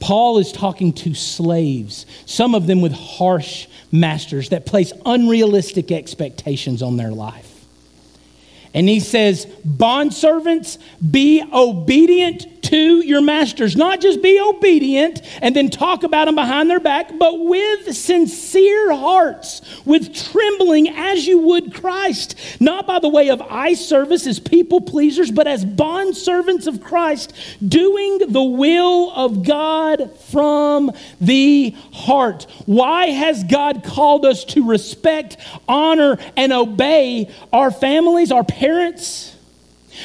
[0.00, 6.82] Paul is talking to slaves, some of them with harsh masters that place unrealistic expectations
[6.82, 7.43] on their life.
[8.74, 10.78] And he says, Bondservants,
[11.10, 13.76] be obedient to your masters.
[13.76, 18.92] Not just be obedient and then talk about them behind their back, but with sincere
[18.92, 22.34] hearts, with trembling as you would Christ.
[22.58, 26.82] Not by the way of eye service as people pleasers, but as bond servants of
[26.82, 27.32] Christ,
[27.66, 32.48] doing the will of God from the heart.
[32.66, 35.36] Why has God called us to respect,
[35.68, 39.33] honor, and obey our families, our parents?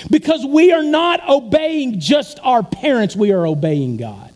[0.09, 4.31] Because we are not obeying just our parents, we are obeying God.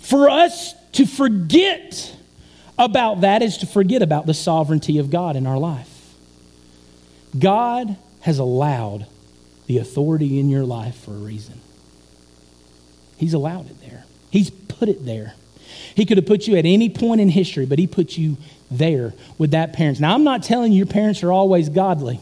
[0.00, 2.14] For us to forget
[2.78, 6.14] about that is to forget about the sovereignty of God in our life.
[7.38, 9.06] God has allowed
[9.66, 11.60] the authority in your life for a reason.
[13.16, 15.34] He's allowed it there, He's put it there.
[15.94, 18.36] He could have put you at any point in history, but He put you
[18.70, 20.00] there with that parents.
[20.00, 22.20] Now, I'm not telling you your parents are always godly.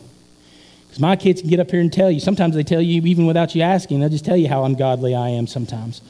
[0.93, 2.21] Because my kids can get up here and tell you.
[2.21, 4.01] Sometimes they tell you even without you asking.
[4.01, 6.03] They'll just tell you how ungodly I am sometimes.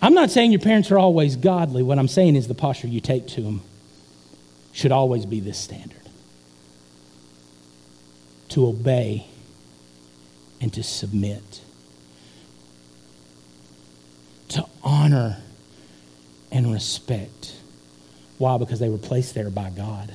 [0.00, 1.82] I'm not saying your parents are always godly.
[1.82, 3.60] What I'm saying is the posture you take to them
[4.72, 6.08] should always be this standard
[8.48, 9.26] to obey
[10.62, 11.60] and to submit,
[14.48, 15.36] to honor
[16.50, 17.56] and respect.
[18.38, 18.56] Why?
[18.56, 20.14] Because they were placed there by God.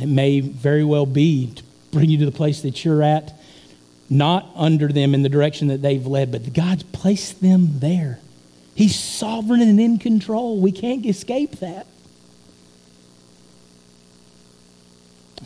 [0.00, 3.38] It may very well be to bring you to the place that you're at,
[4.08, 8.18] not under them in the direction that they've led, but God's placed them there.
[8.74, 10.58] He's sovereign and in control.
[10.60, 11.86] We can't escape that.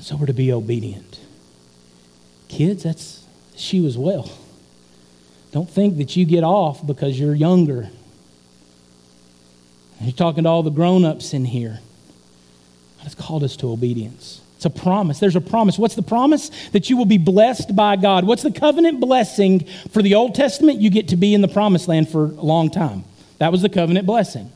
[0.00, 1.18] So we're to be obedient.
[2.48, 3.24] Kids, that's
[3.56, 4.30] you as well.
[5.52, 7.88] Don't think that you get off because you're younger.
[10.00, 11.80] You're talking to all the grown ups in here.
[12.98, 14.42] God has called us to obedience.
[14.64, 15.18] It's a promise.
[15.18, 15.78] There's a promise.
[15.78, 16.50] What's the promise?
[16.70, 18.24] That you will be blessed by God.
[18.24, 20.80] What's the covenant blessing for the Old Testament?
[20.80, 23.04] You get to be in the promised land for a long time.
[23.38, 24.50] That was the covenant blessing.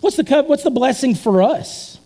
[0.00, 2.00] What's the, co- what's the blessing for us?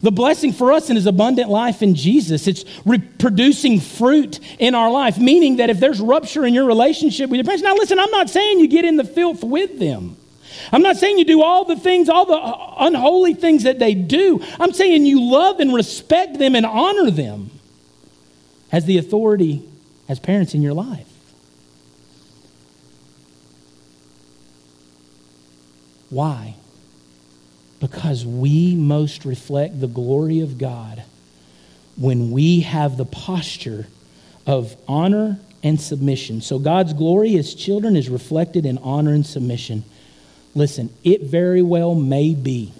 [0.00, 4.90] The blessing for us in his abundant life in Jesus, it's reproducing fruit in our
[4.90, 8.10] life, meaning that if there's rupture in your relationship with your parents, now listen, I'm
[8.10, 10.16] not saying you get in the filth with them.
[10.72, 14.42] I'm not saying you do all the things, all the unholy things that they do.
[14.58, 17.50] I'm saying you love and respect them and honor them
[18.70, 19.62] as the authority
[20.08, 21.06] as parents in your life.
[26.10, 26.54] Why?
[27.80, 31.02] Because we most reflect the glory of God
[31.96, 33.86] when we have the posture
[34.46, 36.40] of honor and submission.
[36.40, 39.84] So God's glory as children is reflected in honor and submission.
[40.58, 42.72] Listen, it very well may be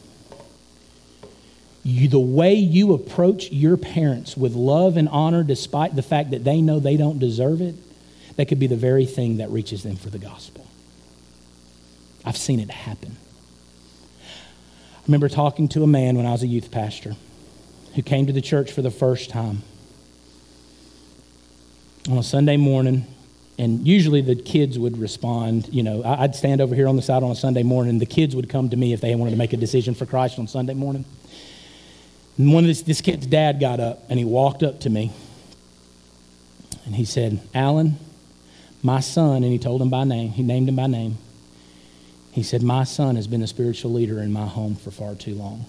[1.85, 6.43] you, the way you approach your parents with love and honor, despite the fact that
[6.43, 7.77] they know they don't deserve it,
[8.35, 10.67] that could be the very thing that reaches them for the gospel.
[12.25, 13.17] I've seen it happen.
[14.23, 17.15] I remember talking to a man when I was a youth pastor
[17.95, 19.63] who came to the church for the first time
[22.11, 23.07] on a Sunday morning.
[23.59, 25.69] And usually the kids would respond.
[25.73, 28.37] You know, I'd stand over here on the side on a Sunday morning, the kids
[28.37, 30.75] would come to me if they wanted to make a decision for Christ on Sunday
[30.75, 31.05] morning.
[32.37, 35.11] And one of this, this kid's dad got up and he walked up to me
[36.87, 37.97] and he said, Alan,
[38.83, 41.19] my son, and he told him by name, he named him by name.
[42.31, 45.35] He said, My son has been a spiritual leader in my home for far too
[45.35, 45.67] long.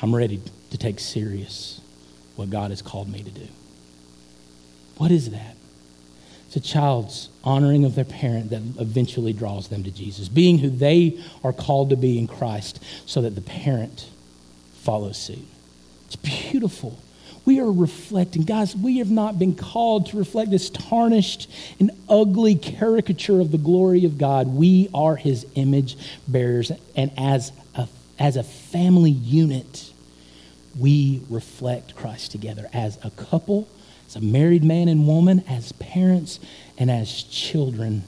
[0.00, 1.80] I'm ready to take serious
[2.36, 3.48] what God has called me to do.
[4.96, 5.56] What is that?
[6.54, 10.70] It's a child's honoring of their parent that eventually draws them to Jesus, being who
[10.70, 14.08] they are called to be in Christ so that the parent
[14.74, 15.48] follows suit.
[16.06, 16.96] It's beautiful.
[17.44, 18.42] We are reflecting.
[18.42, 21.50] Guys, we have not been called to reflect this tarnished
[21.80, 24.46] and ugly caricature of the glory of God.
[24.46, 25.96] We are his image
[26.28, 26.70] bearers.
[26.94, 29.92] And as a, as a family unit,
[30.78, 33.66] we reflect Christ together as a couple,
[34.14, 36.38] as a married man and woman, as parents,
[36.78, 38.04] and as children.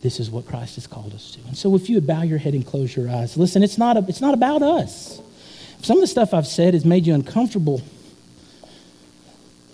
[0.00, 1.40] This is what Christ has called us to.
[1.48, 3.96] And so if you would bow your head and close your eyes, listen, it's not,
[3.96, 5.20] a, it's not about us.
[5.82, 7.82] Some of the stuff I've said has made you uncomfortable,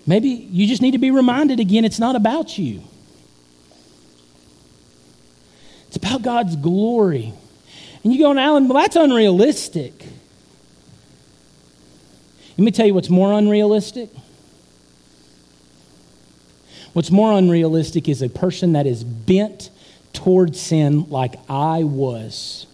[0.07, 2.83] maybe you just need to be reminded again it's not about you.
[5.89, 7.33] It's about God's glory.
[8.03, 9.93] And you go, Alan, well, that's unrealistic.
[12.59, 14.11] Let me tell you what's more unrealistic.
[16.95, 19.69] What's more unrealistic is a person that is bent
[20.13, 22.67] toward sin like I was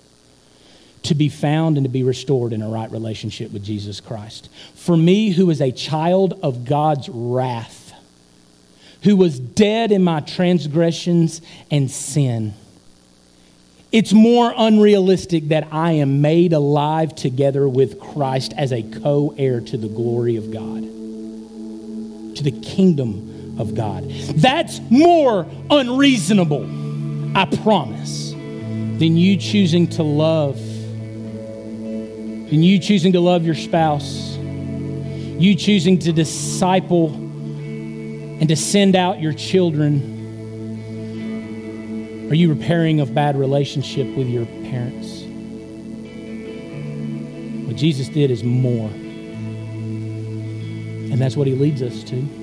[1.04, 4.50] to be found and to be restored in a right relationship with Jesus Christ.
[4.74, 7.94] For me, who is a child of God's wrath,
[9.04, 11.40] who was dead in my transgressions
[11.70, 12.52] and sin,
[13.90, 19.62] it's more unrealistic that I am made alive together with Christ as a co heir
[19.62, 24.05] to the glory of God, to the kingdom of God.
[24.36, 26.64] That's more unreasonable,
[27.36, 35.55] I promise, than you choosing to love, than you choosing to love your spouse, you
[35.55, 40.18] choosing to disciple and to send out your children
[42.30, 45.22] are you repairing a bad relationship with your parents?
[47.66, 48.88] What Jesus did is more.
[51.11, 52.39] And that's what he leads us to.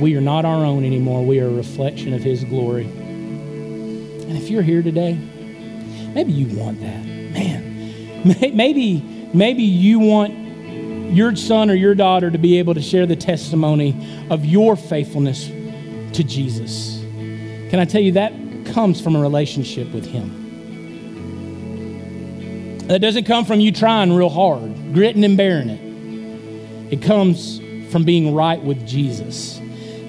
[0.00, 1.24] We are not our own anymore.
[1.24, 2.86] We are a reflection of his glory.
[2.86, 5.14] And if you're here today,
[6.14, 7.04] maybe you want that.
[7.04, 9.00] Man, maybe,
[9.34, 14.26] maybe you want your son or your daughter to be able to share the testimony
[14.30, 17.00] of your faithfulness to Jesus.
[17.70, 18.32] Can I tell you that
[18.66, 20.38] comes from a relationship with Him?
[22.86, 26.92] That doesn't come from you trying real hard, gritting and bearing it.
[26.94, 27.60] It comes
[27.92, 29.59] from being right with Jesus.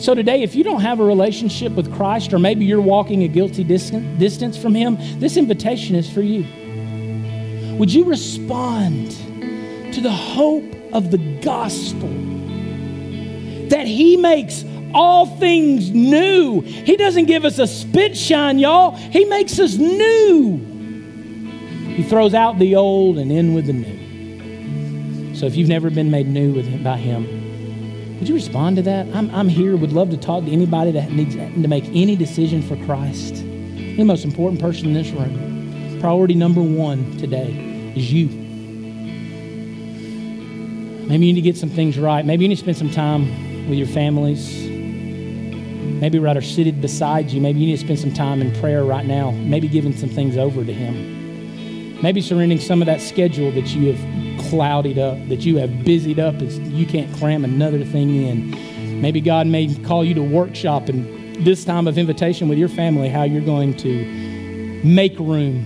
[0.01, 3.27] So today, if you don't have a relationship with Christ, or maybe you're walking a
[3.27, 6.43] guilty distance from Him, this invitation is for you.
[7.77, 9.11] Would you respond
[9.93, 12.09] to the hope of the gospel
[13.69, 16.61] that He makes all things new.
[16.61, 18.95] He doesn't give us a spit shine, y'all.
[18.95, 20.57] He makes us new.
[21.95, 25.35] He throws out the old and in with the new.
[25.35, 27.40] So if you've never been made new with him, by Him,
[28.21, 29.07] would you respond to that?
[29.15, 32.61] I'm, I'm here, would love to talk to anybody that needs to make any decision
[32.61, 33.35] for Christ.
[33.35, 38.27] You're The most important person in this room, priority number one today is you.
[41.07, 42.23] Maybe you need to get some things right.
[42.23, 44.69] Maybe you need to spend some time with your families
[46.01, 47.39] Maybe right are seated beside you.
[47.39, 49.29] Maybe you need to spend some time in prayer right now.
[49.29, 52.01] Maybe giving some things over to Him.
[52.01, 54.10] Maybe surrendering some of that schedule that you have
[54.51, 59.01] clouded up, that you have busied up, as you can't cram another thing in.
[59.01, 63.07] Maybe God may call you to workshop and this time of invitation with your family,
[63.07, 65.65] how you're going to make room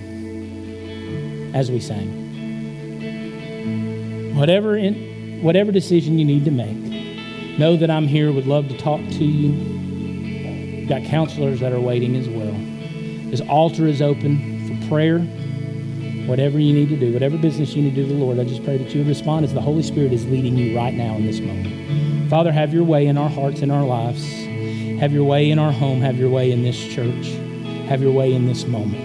[1.56, 2.24] as we sang.
[4.36, 6.78] Whatever, in, whatever decision you need to make,
[7.58, 10.86] know that I'm here, would love to talk to you.
[10.86, 12.56] Got counselors that are waiting as well.
[13.32, 15.26] This altar is open for prayer.
[16.28, 18.46] Whatever you need to do, whatever business you need to do to the Lord, I
[18.46, 21.26] just pray that you respond as the Holy Spirit is leading you right now in
[21.26, 22.30] this moment.
[22.30, 24.26] Father, have your way in our hearts and our lives.
[25.00, 26.02] Have your way in our home.
[26.02, 27.28] Have your way in this church.
[27.88, 29.04] Have your way in this moment.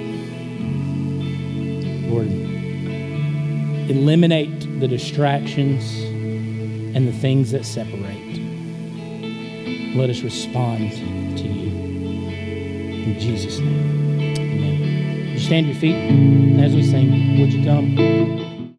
[2.11, 2.29] Lord,
[3.91, 6.01] eliminate the distractions
[6.97, 8.17] and the things that separate.
[9.95, 11.71] Let us respond to you.
[13.05, 14.00] In Jesus' name,
[15.51, 15.97] stand your feet
[16.61, 17.41] as we sing?
[17.41, 18.40] Would you come?